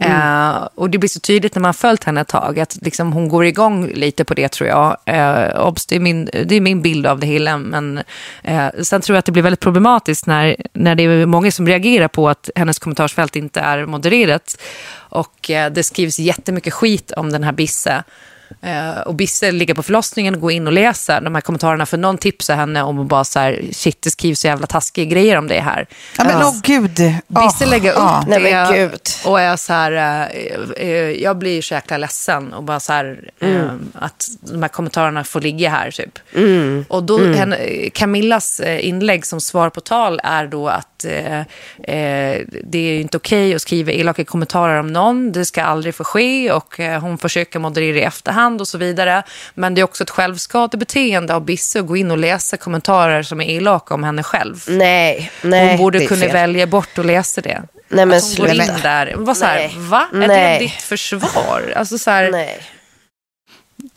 [0.00, 0.12] Mm.
[0.12, 3.12] Eh, och det blir så tydligt när man har följt henne ett tag att liksom,
[3.12, 4.96] hon går igång lite på det tror jag.
[5.04, 7.58] Eh, obs, det, är min, det är min bild av det hela.
[7.58, 8.00] Men
[8.42, 11.66] eh, sen tror jag att det blir väldigt problematiskt när, när det är många som
[11.66, 14.60] reagerar på att hennes kommentarsfält inte är modererat.
[14.94, 18.02] Och eh, det skrivs jättemycket skit om den här Bisse.
[18.62, 21.96] Eh, och Bisse ligger på förlossningen och går in och läser de här kommentarerna för
[21.96, 25.36] någon tipsar henne om att bara så här, shit det skrivs så jävla taskiga grejer
[25.36, 25.86] om det här.
[26.18, 26.96] Ja, men åh gud.
[27.26, 28.24] Bisse lägger upp ja.
[28.28, 28.90] det Nej,
[29.24, 33.30] och är så här, eh, eh, jag blir så jäkla ledsen och bara så här,
[33.40, 33.64] Mm.
[33.64, 36.18] eh, att de här kommentarerna får ligga här typ.
[36.88, 37.34] Och då, Mm.
[37.38, 37.58] henne,
[37.94, 43.16] Camillas eh, inlägg som svar på tal är då att eh, eh, det är inte
[43.16, 47.18] okej att skriva elaka kommentarer om någon, det ska aldrig få ske och eh, hon
[47.18, 49.22] försöker moderera i efterhand och så vidare.
[49.54, 53.40] Men det är också ett självskadebeteende av Bisse att gå in och läsa kommentarer som
[53.40, 54.64] är elaka om henne själv.
[54.68, 55.68] Nej, nej.
[55.68, 56.32] Hon borde kunna fel.
[56.32, 57.62] välja bort att läsa det.
[57.88, 58.82] Nej, men att hon går in sluta.
[58.82, 59.14] där.
[59.16, 59.74] Var så här, Nej.
[59.76, 60.06] va?
[60.12, 60.58] Är Nej.
[60.58, 61.72] det ditt försvar?
[61.76, 62.60] Alltså så här, Nej.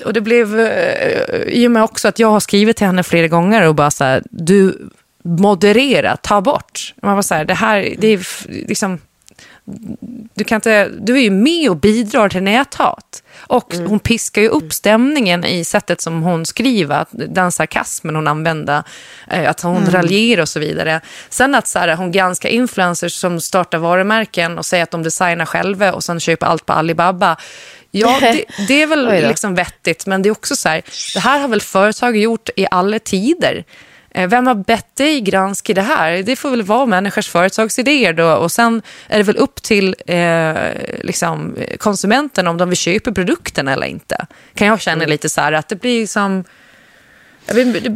[0.05, 3.27] och det blev, eh, i och med också att jag har skrivit till henne flera
[3.27, 4.89] gånger och bara så här, du
[5.23, 6.93] moderera, ta bort.
[7.01, 8.25] Man var så här, det här, det är
[8.67, 8.99] liksom,
[10.33, 13.23] du kan inte, du är ju med och bidrar till näthat.
[13.37, 18.83] Och hon piskar ju upp stämningen i sättet som hon skriver, den sarkasmen hon använder,
[19.29, 21.01] eh, att hon raljerar och så vidare.
[21.29, 25.45] Sen att så här, hon granskar influencers som startar varumärken och säger att de designar
[25.45, 27.37] själva och sen köper allt på Alibaba.
[27.91, 30.81] Ja, det, det är väl liksom vettigt, men det är också så här,
[31.13, 33.63] det här har väl företag gjort i alla tider.
[34.13, 36.23] Eh, Vem har bett dig granska det här?
[36.23, 38.33] Det får väl vara människors företagsidéer då.
[38.33, 40.55] Och sen är det väl upp till eh,
[41.03, 44.25] liksom, konsumenten om de vill köpa produkten eller inte.
[44.53, 46.31] Kan jag känna lite så här att det blir som...
[46.33, 46.43] Jag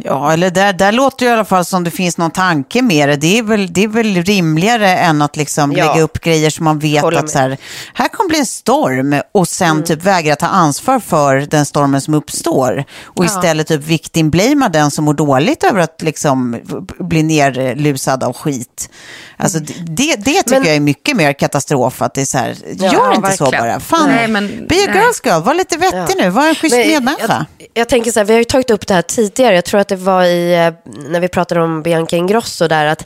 [0.04, 3.08] Ja, eller där, där låter det i alla fall som det finns någon tanke med
[3.08, 3.16] det.
[3.16, 5.84] Det är väl, det är väl rimligare än att liksom Ja.
[5.92, 7.30] lägga upp grejer som man vet Håller att med.
[7.30, 7.56] så här,
[7.94, 12.14] här kommer bli en storm och sen typ vägra ta ansvar för den stormen som
[12.14, 12.84] uppstår.
[13.04, 16.60] Och istället typ victim-blamea den som mår dåligt över att liksom
[16.98, 18.90] bli nerlusad av skit.
[19.38, 22.02] Alltså det, det det tycker Men- jag är mycket mer katastrof.
[22.02, 23.64] Att det är så här, Ja, gör inte så verkligen.
[23.64, 23.80] bara.
[23.80, 27.46] Fan, Nej, men- be a girl's girl, var lite vettig nu, var en schysst medmänniska.
[27.58, 29.64] Jag, jag tänker så här, vi har ju tagit upp det här tidigare tidigare, jag
[29.64, 33.04] tror att det var i, eh, när vi pratade om Bianca Ingrosso där, att,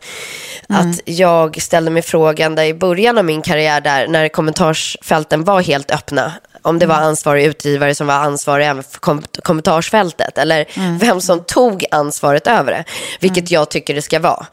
[0.70, 0.90] Mm.
[0.90, 5.60] att jag ställde mig frågan där i början av min karriär där, när kommentarsfälten var
[5.60, 7.08] helt öppna, om det var Mm.
[7.08, 10.98] ansvarig utgivare som var ansvarig även för kom kommentarsfältet, eller Mm.
[10.98, 12.84] vem som tog ansvaret över det,
[13.20, 14.46] vilket jag tycker det ska vara.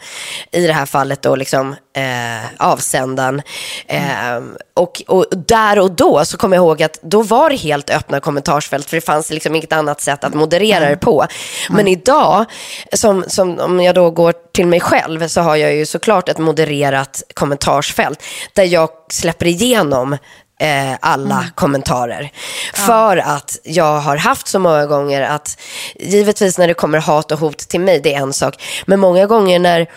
[0.52, 3.42] I det här fallet då liksom eh, avsändaren.
[3.88, 4.42] Eh,
[4.74, 8.20] och, och där och då så kommer jag ihåg att då var det helt öppna
[8.20, 11.26] kommentarsfält, för det fanns liksom inget annat sätt att moderera det på.
[11.70, 12.46] Men idag,
[12.94, 16.38] som, som, om jag då går till mig själv, så har jag ju såklart ett
[16.38, 20.18] modererat kommentarsfält, där jag släpper igenom
[20.60, 22.32] eh, alla kommentarer.
[22.74, 25.60] För att jag har haft så många gånger att,
[26.00, 29.26] givetvis när det kommer hat och hot till mig, det är en sak, men många
[29.26, 29.88] gånger när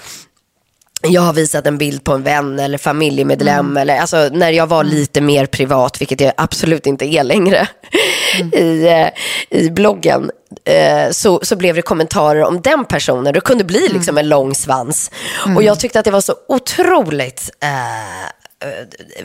[1.02, 4.84] jag har visat en bild på en vän eller familjemedlem, eller, alltså, när jag var
[4.84, 7.68] lite mer privat, vilket jag absolut inte är längre,
[8.52, 9.08] i, eh,
[9.50, 10.30] i bloggen,
[10.64, 13.34] eh, så, så blev det kommentarer om den personen.
[13.34, 15.11] Det kunde bli liksom en lång svans.
[15.56, 18.30] Och jag tyckte att det var så otroligt eh,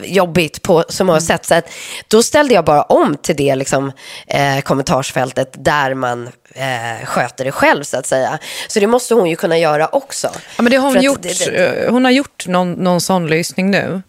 [0.04, 1.44] jobbigt på så många sätt.
[1.46, 1.68] Så att
[2.08, 3.92] då ställde jag bara om till det liksom,
[4.26, 8.38] eh, kommentarsfältet där man eh, sköter det själv så att säga.
[8.68, 10.30] Så det måste hon ju kunna göra också.
[10.56, 11.22] Ja, men det har hon gjort.
[11.22, 14.02] det- det- eh, Hon har gjort någon, någon sån lösning nu.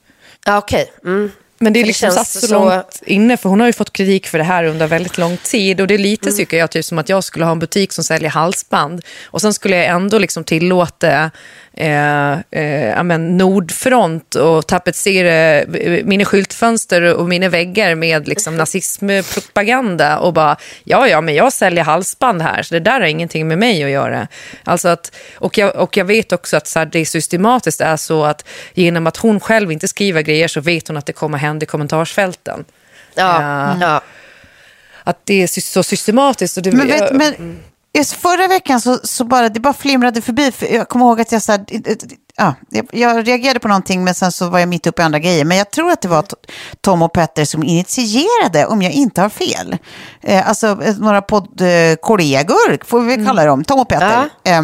[0.46, 0.92] Ja, okej.
[1.04, 1.32] Mm.
[1.60, 3.74] Men det är För det liksom satt så, så- långt inne, för hon har ju
[3.74, 5.82] fått kritik för det här under väldigt lång tid.
[5.82, 8.04] Och det är lite, tycker jag, typ som att jag skulle ha en butik som
[8.04, 9.02] säljer halsband.
[9.26, 11.32] Och sen skulle jag ändå liksom tillåta
[11.78, 18.58] eh, eh, ja, men Nordfront och tapetsera eh, mina skyltfönster och mina väggar med liksom
[18.58, 20.18] nazismpropaganda.
[20.20, 23.58] Och bara, ja, ja, men jag säljer halsband här, så det där har ingenting med
[23.58, 24.28] mig att göra.
[24.64, 28.24] Alltså att, och, jag, och jag vet också att så här, det systematiskt är så
[28.26, 31.64] att genom att hon själv inte skriver grejer så vet hon att det kommer hända
[31.64, 32.66] i kommentarsfälten.
[33.16, 33.78] Ja, Ja.
[33.82, 34.02] ja.
[35.04, 36.58] Att det är så systematiskt.
[36.58, 37.60] Och det, Men, vet, jag- men
[37.98, 40.52] just förra veckan så, så bara, det bara flimrade förbi.
[40.52, 41.66] För jag kommer ihåg att jag, så här,
[42.38, 45.20] ja, jag, jag reagerade på någonting men sen så var jag mitt uppe i andra
[45.20, 45.46] grejer.
[45.46, 46.26] Men jag tror att det var
[46.82, 49.78] Tom och Petter som initierade, om jag inte har fel.
[50.22, 54.30] Eh, alltså eh, några poddkollegor, får vi väl kalla dem, Tom och Petter.
[54.44, 54.62] Eh,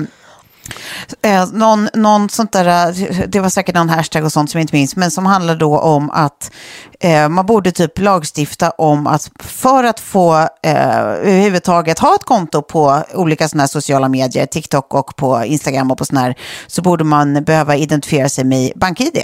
[1.22, 4.64] Eh, någon, någon sånt där, eh, det var säkert någon hashtag och sånt som jag
[4.64, 6.52] inte minns, men som handlar då om att
[7.00, 12.62] eh, man borde typ lagstifta om att för att få eh, överhuvudtaget ha ett konto
[12.62, 16.36] på olika sådana här sociala medier, TikTok och på Instagram och på sådana här,
[16.68, 19.24] så borde man behöva identifiera sig med BankID.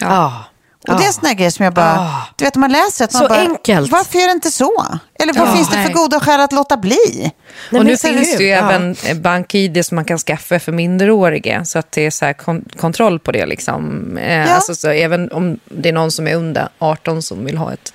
[0.00, 0.44] ja.
[0.88, 3.12] Och det är en sån här grej som jag bara, du vet man läser att
[3.12, 3.92] man Så bara, enkelt.
[3.92, 4.84] varför är det inte så?
[5.22, 5.92] Eller vad Ja, finns det för nej.
[5.92, 7.32] goda skäl att låta bli?
[7.70, 8.56] Nej, och nu finns det ju Ja.
[8.70, 11.64] även BankID som man kan skaffa för minderåriga.
[11.64, 13.46] Så att det är så här kon- kontroll på det.
[13.46, 14.16] Liksom.
[14.18, 14.54] Eh, Ja.
[14.54, 17.92] alltså, så även om det är någon som är under 18 som vill ha ett,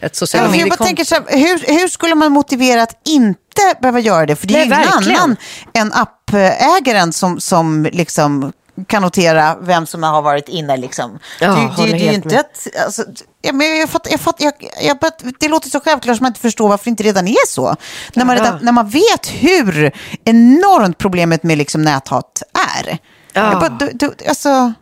[0.00, 0.84] ett sociala Ja, jag bara mediekonto.
[0.84, 3.34] tänker så här, hur, hur skulle man motivera att inte
[3.80, 4.36] behöva göra det?
[4.36, 5.20] För det är Nej, ju ingen verkligen.
[5.20, 5.36] annan
[5.74, 8.52] än appägaren som, som liksom
[8.86, 10.76] kan notera vem som har varit inne.
[10.76, 11.18] Liksom.
[11.40, 13.04] Ja, det, det, håller det är ju inte ett, alltså,
[13.42, 14.52] ja, men jag fatt, jag fatt, jag,
[14.82, 17.46] jag, bara- det låter så självklart som man inte förstår varför det inte redan är
[17.48, 17.76] så.
[18.14, 19.92] När man, redan, när man vet hur
[20.24, 22.42] enormt problemet med liksom näthat
[22.78, 22.98] är.
[23.32, 23.52] Ja.
[23.60, 24.72] Bara, du, du, alltså,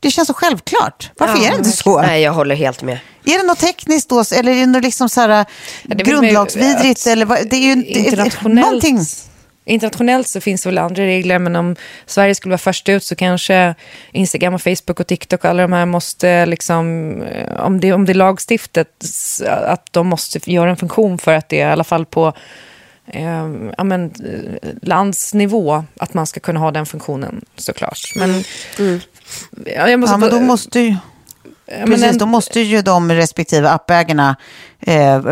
[0.00, 1.10] det känns så självklart.
[1.18, 2.00] Varför är det inte så?
[2.02, 2.98] Nej, jag håller helt med.
[3.24, 5.46] Är det något tekniskt då, eller är det något liksom så här,
[5.84, 7.06] väl grundlagsvidrigt?
[7.06, 8.98] Eller vad, det är ju internationellt, någonting.
[9.68, 13.16] Internationellt så finns det väl andra regler, men om Sverige skulle vara först ut så
[13.16, 13.74] kanske
[14.12, 18.04] Instagram, och Facebook och TikTok och alla de här måste, liksom, eh, om det, om
[18.04, 21.72] det är lagstiftet, s- att de måste göra en funktion för att det är i
[21.72, 22.32] alla fall på
[23.06, 23.46] eh,
[23.78, 28.12] ja, men, eh, landsnivå, att man ska kunna ha den funktionen såklart.
[28.16, 28.44] Men,
[29.66, 30.88] Ja, jag måste Ja, men då måste ju...
[30.88, 30.96] ja,
[31.66, 34.36] men Precis, en- då måste ju de respektive appägarna
[34.80, 35.22] eh,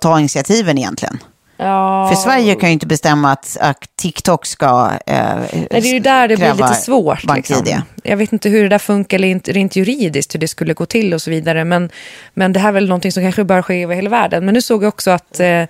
[0.00, 1.18] ta initiativen egentligen.
[1.58, 5.16] Ja, För Sverige kan ju inte bestämma att, att TikTok ska eh,
[5.52, 7.24] Nej, det är ju där det blir lite svårt.
[7.36, 7.66] Liksom.
[8.02, 10.86] Jag vet inte hur det där funkar eller inte, rent juridiskt, hur det skulle gå
[10.86, 11.64] till och så vidare.
[11.64, 11.90] Men,
[12.34, 14.44] men det här är väl någonting som kanske bör ske över hela världen.
[14.44, 15.64] Men nu såg jag också att eh,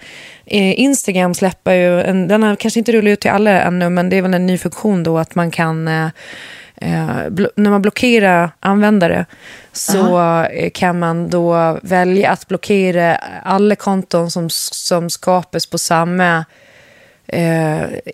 [0.81, 4.17] Instagram släpper ju, en, den har kanske inte rullat ut till alla ännu, men det
[4.17, 6.09] är väl en ny funktion då att man kan eh,
[7.55, 9.27] när man blockerar användare
[9.73, 16.37] så eh, kan man då välja att blockera alla konton som, som skapas på samma
[16.39, 16.45] eh,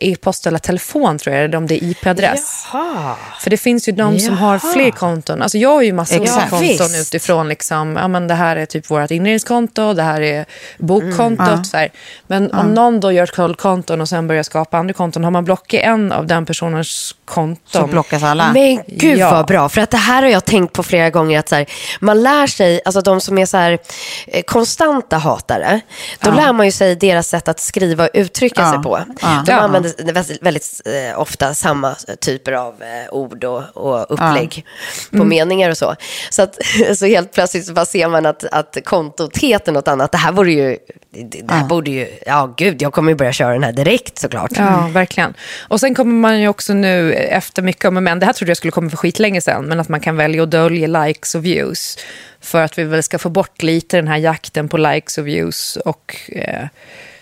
[0.00, 2.66] e-post eller telefon, tror jag, om det är IP-adress.
[2.72, 3.14] Jaha.
[3.40, 5.42] För det finns ju de som har fler konton.
[5.42, 6.50] Alltså jag har ju massa Exakt.
[6.50, 7.00] konton Visst.
[7.14, 7.48] utifrån.
[7.48, 10.44] Liksom, ja, men det här är typ vårt inredningskonto, det här är
[10.78, 11.66] bokkontot.
[11.66, 11.90] Så här.
[12.26, 15.80] Men om någon då gör kollkonton och sen börjar skapa andra konton, har man blockat
[15.80, 17.80] en av den personens konton.
[17.82, 18.52] Så blockas alla.
[18.52, 19.30] Men gud Ja.
[19.30, 21.38] vad bra, för att det här har jag tänkt på flera gånger.
[21.38, 21.66] att så här,
[22.00, 23.78] Man lär sig, alltså de som är så här,
[24.26, 25.80] eh, konstanta hatare,
[26.20, 28.72] då lär man ju sig deras sätt att skriva och uttrycka Ja.
[28.72, 29.00] sig på.
[29.06, 29.54] De Ja.
[29.54, 34.64] använder väldigt, eh, ofta samma typer av eh, ord och, och upplägg
[35.10, 35.28] på Mm.
[35.28, 35.96] meningar och så.
[36.30, 36.58] Så, att,
[36.96, 40.12] så helt plötsligt så ser man att, att kontot heter något annat.
[40.12, 40.76] Det här borde ju,
[41.10, 44.50] det, här borde ju, ja gud, jag kommer ju börja köra den här direkt såklart.
[44.56, 45.34] Ja, verkligen.
[45.68, 48.50] Och sen kommer man ju också nu, efter mycket om och men, det här trodde
[48.50, 51.44] jag skulle komma för skitlänge sedan, men att man kan välja att dölja likes och
[51.44, 51.98] views.
[52.40, 55.76] För att vi väl ska få bort lite den här jakten på likes och views.
[55.76, 56.66] Och eh,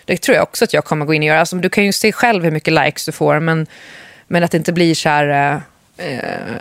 [0.05, 1.39] det tror jag också att jag kommer gå in och göra.
[1.39, 3.67] Alltså, du kan ju se själv hur mycket likes du får, men,
[4.27, 5.53] men att det inte blir så här...
[5.53, 5.61] Eh,
[5.97, 6.19] Eh,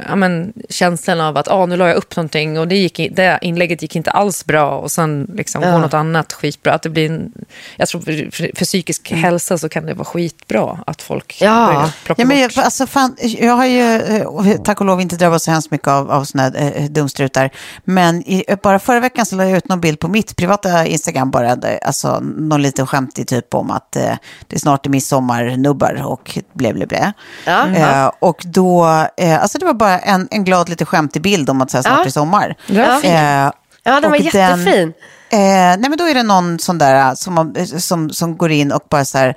[0.09, 3.39] ja, men, känslan av att ah, nu la jag upp någonting och det, gick, det
[3.43, 6.72] inlägget gick inte alls bra och sen liksom, går något annat skitbra.
[6.74, 7.33] Att det blir en,
[7.76, 11.66] jag tror för, för, för psykisk hälsa så kan det vara skitbra att folk Ja.
[11.66, 12.57] börjar plocka Ja, men bort.
[12.57, 15.89] jag, alltså, fan, jag har ju eh, tack och lov inte drabbats så hemskt mycket
[15.89, 17.51] av, av såna här eh, dumstrutar.
[17.85, 21.30] Men i, bara förra veckan så la jag ut någon bild på mitt privata Instagram,
[21.30, 24.14] bara, alltså, någon liten skämtig typ om att eh,
[24.47, 27.12] det snart är midsommarnubbar och blä blä blä.
[27.47, 27.68] Ja.
[27.74, 31.61] Eh, och då, eh, alltså det var bara en, en glad lite skämtig bild om
[31.62, 32.05] att så här, snart Ja.
[32.05, 32.57] är sommar.
[32.66, 33.03] Ja.
[33.03, 33.51] Eh,
[33.85, 34.93] Ja, den var jättefin.
[35.33, 38.51] Eh, nej men då är det någon sån där eh, som, eh, som, som går
[38.51, 39.35] in och bara så här.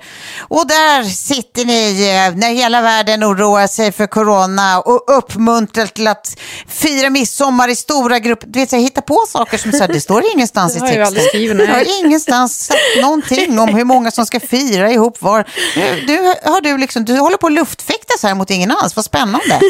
[0.48, 1.88] Och där sitter ni
[2.30, 6.36] eh, när hela världen oroar sig för corona och uppmuntrar till att
[6.68, 8.46] fira midsommar i stora grupper.
[8.46, 10.86] Du vet, så här, hitta på saker som så här, det står ingenstans i Det
[10.86, 11.06] har jag texten.
[11.06, 15.44] aldrig skrivit, Jag har ingenstans sagt någonting om hur många som ska fira ihop var.
[16.06, 16.18] Du,
[16.50, 19.60] har du, liksom, du håller på att luftfäktas här mot ingen alls, vad spännande.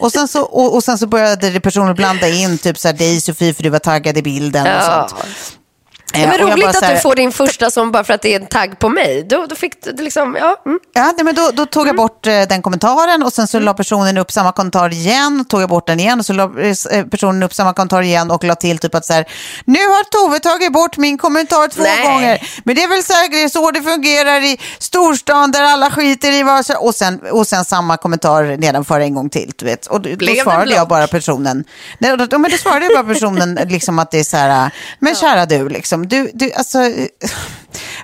[0.00, 2.94] Och sen så, och, och sen så började det personer blanda in typ så här,
[2.94, 5.08] dig Sofie för du var taggad i bilden och Ja.
[5.10, 5.22] sånt.
[6.14, 8.34] Ja, Eh, men roligt att här- du får din första som bara för att det
[8.34, 9.22] är en tagg på mig.
[9.30, 10.56] Då, då fick du liksom, ja.
[10.66, 10.78] Mm.
[10.94, 13.74] Ja, nej, men då, då tog jag bort eh, den kommentaren och sen så la
[13.74, 16.42] personen upp samma kommentar igen, tog jag bort den igen och så la
[16.90, 19.24] eh, personen upp samma kommentar igen och la till typ att så här,
[19.64, 22.02] nu har Tove tagit bort min kommentar två Nej.
[22.06, 26.42] gånger, men det är väl säkert så det fungerar i storstan där alla skiter i
[26.42, 29.86] vad och sen, och sen samma kommentar nedanför en gång till, du vet.
[29.86, 31.64] Och då, då svarade jag bara personen,
[31.98, 34.70] nej, då, då, men då svarade jag bara personen liksom att det är så här,
[34.98, 36.78] men kära du, liksom, du, du alltså,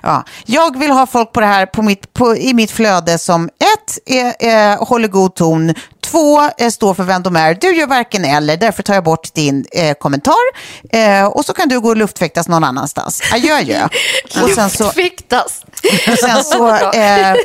[0.03, 3.45] ja, jag vill ha folk på det här på mitt, på, i mitt flöde som
[3.45, 7.53] ett, är, eh, håller god ton, två, eh, står för vem de är.
[7.53, 10.35] Du gör varken eller, därför tar jag bort din eh, kommentar
[10.91, 13.21] eh, och så kan du gå och luftfäktas någon annanstans.
[13.33, 13.87] Adjö, adjö.
[14.43, 15.61] Och sen så, Luftfiktas.
[16.11, 17.35] och sen så eh,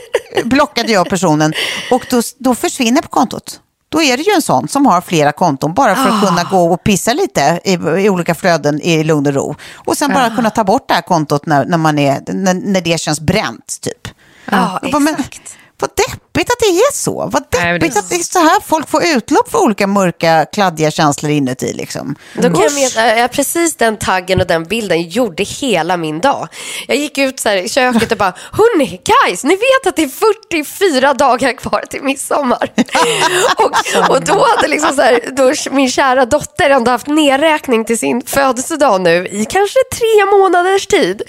[0.45, 1.53] blockade jag personen
[1.91, 3.61] och då, då försvinner på kontot.
[3.95, 6.73] Då är det ju en sån som har flera konton bara för att kunna gå
[6.73, 9.55] och pissa lite i, i olika flöden i lugn och ro.
[9.75, 12.81] Och sen bara kunna ta bort det här kontot när, när, man är, när, när
[12.81, 14.09] det känns bränt typ.
[14.51, 15.57] Ja, Jag bara, men, exakt.
[15.81, 17.15] Vad deppigt att det är så.
[17.33, 19.87] Vad Nej, men det- deppigt att det är så här folk får utlopp för olika
[19.87, 21.73] mörka, kladdiga känslor inuti.
[21.73, 22.15] Liksom.
[22.35, 26.49] Då kan jag ja, precis den taggen och den bilden gjorde hela min dag.
[26.89, 30.03] Jag gick ut så här i köket och bara, hörni, guys, ni vet att det
[30.03, 30.09] är
[30.51, 32.73] 44 dagar kvar till midsommar.
[33.57, 37.99] och, och då hade liksom så här, då min kära dotter ändå haft nedräkning till
[37.99, 41.23] sin födelsedag nu i kanske tre månaders tid.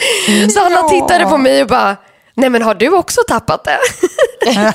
[0.54, 0.89] Så alla Ja.
[0.89, 1.98] tittade på mig och bara,
[2.36, 3.80] Nej men har du också tappat det?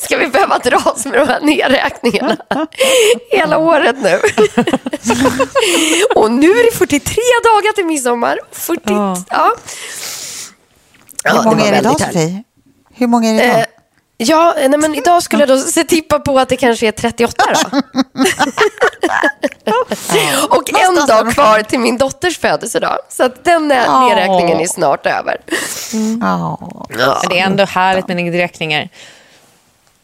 [0.00, 2.36] Ska vi behöva dras med de här nedräkningarna
[3.30, 4.20] hela året nu?
[6.14, 8.38] Och nu är det 43 dagar till midsommar.
[8.52, 9.16] 40, ja.
[9.30, 9.52] Ja.
[11.24, 12.00] Ja, Hur många är det idag.
[12.00, 12.42] Sofie?
[12.94, 13.66] Hur många är det idag?
[14.18, 16.92] Eh, Ja, nej, men idag skulle jag då se tippa på att det kanske är
[16.92, 17.60] 38 då.
[20.56, 22.98] Och en dag kvar till min dotters födelsedag.
[23.08, 25.36] Så att den eh, nedräkningen är snart över.
[26.20, 26.58] Ja.
[26.88, 26.98] Men
[27.30, 28.88] det är ändå härligt med nedräkningar.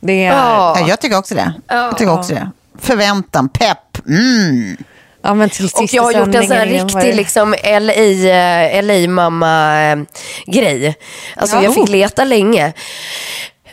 [0.01, 0.33] Det är...
[0.33, 0.77] Ja.
[0.81, 1.53] Ja, jag tycker också det.
[1.69, 2.51] Jag tycker också det.
[2.79, 4.07] Förväntan, pepp.
[4.09, 4.77] Mm.
[5.23, 7.55] Ja, men till Och jag har gjort en sån här sändningen var riktig det- liksom,
[7.65, 7.93] LA,
[8.83, 10.95] LA-mamma-grej.
[11.37, 11.63] Alltså Ja.
[11.63, 12.73] jag fick leta länge.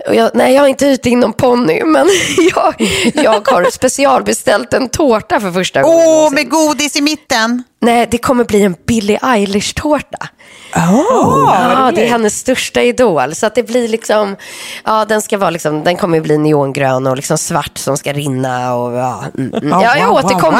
[0.05, 2.07] Jag, nej, jag har inte hyrt in någon ponny, men
[2.55, 2.73] jag,
[3.13, 5.97] jag har specialbeställt en tårta för första gången.
[5.99, 6.35] Åh, någonsin.
[6.35, 7.63] med godis i mitten.
[7.81, 10.27] Nej, det kommer bli en Billie Eilish-tårta.
[10.75, 11.53] Oh.
[11.73, 13.35] ja, det är hennes största idol.
[13.35, 14.35] Så att det blir liksom,
[14.83, 18.75] ja den ska vara liksom, den kommer bli neongrön och liksom svart som ska rinna
[18.75, 19.23] och ja.
[19.37, 19.69] Mm, mm.
[19.69, 20.59] ja, jag wow, återkommer.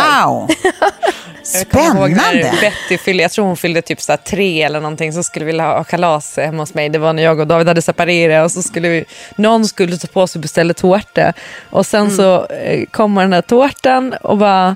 [1.55, 1.83] Wow.
[1.83, 2.57] Jag ihåg när Spännande.
[2.61, 5.83] Betty fyllde, jag tror hon fyllde typ så tre eller någonting, så skulle vi ha
[5.83, 6.89] kalas hemma hos mig.
[6.89, 10.07] Det var när jag och David hade separerat och så skulle vi, någon skulle ta
[10.07, 11.33] på sig och beställa tårta.
[11.69, 14.75] Och sen så eh, kommer den här tårtan och bara,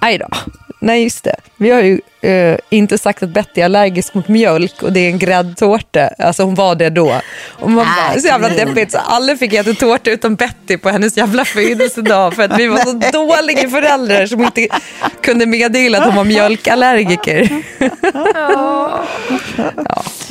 [0.00, 0.28] aj då.
[0.82, 4.82] Nej just det, vi har ju eh, inte sagt att Betty är allergisk mot mjölk
[4.82, 6.08] och det är en gräddtårta.
[6.18, 7.20] Alltså hon var det då.
[7.48, 11.16] Och man bara, så jävla deppigt så alla fick äta tårta utom Betty på hennes
[11.16, 14.68] jävla födelsedag för att vi var så dåliga föräldrar som inte
[15.22, 17.62] kunde meddela att hon var mjölkallergiker.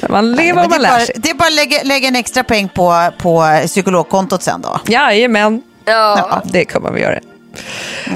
[0.09, 1.15] Man lever och man det, är lär bara, sig.
[1.17, 4.79] det är bara att lägga, lägga en extra peng på, på psykologkontot sen då.
[4.87, 6.41] Jajamän, Ja.
[6.45, 7.19] det kommer vi göra.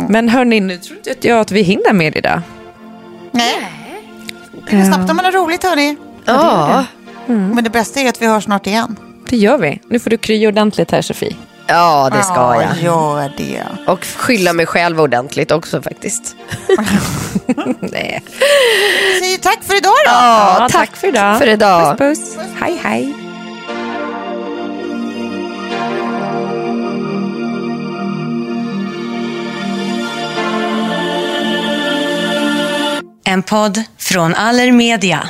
[0.09, 2.41] Men hörni, nu tror inte jag att vi hinner mer idag.
[3.31, 3.71] Nej.
[4.69, 5.95] Det går snabbt om man har roligt hörni.
[6.25, 6.85] Ja.
[7.25, 8.95] Men det bästa är att vi hörs snart igen.
[9.29, 9.79] Det gör vi.
[9.89, 11.35] Nu får du krya ordentligt här, Sofie.
[11.67, 12.81] ja, det ska Ja, jag.
[12.83, 13.63] gör det.
[13.87, 16.35] Och skylla mig själv ordentligt också faktiskt.
[17.79, 18.23] Nej.
[19.13, 20.11] Vi säger tack för idag då.
[20.11, 21.37] Ja, tack för idag.
[21.37, 21.97] för idag.
[21.97, 22.45] Puss, puss.
[22.61, 23.13] Hej, hej.
[33.33, 35.29] En podd från Allermedia.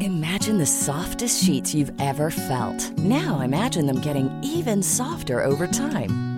[0.00, 2.98] Imagine the softest sheets you've ever felt.
[2.98, 6.31] Now imagine them getting even softer over time.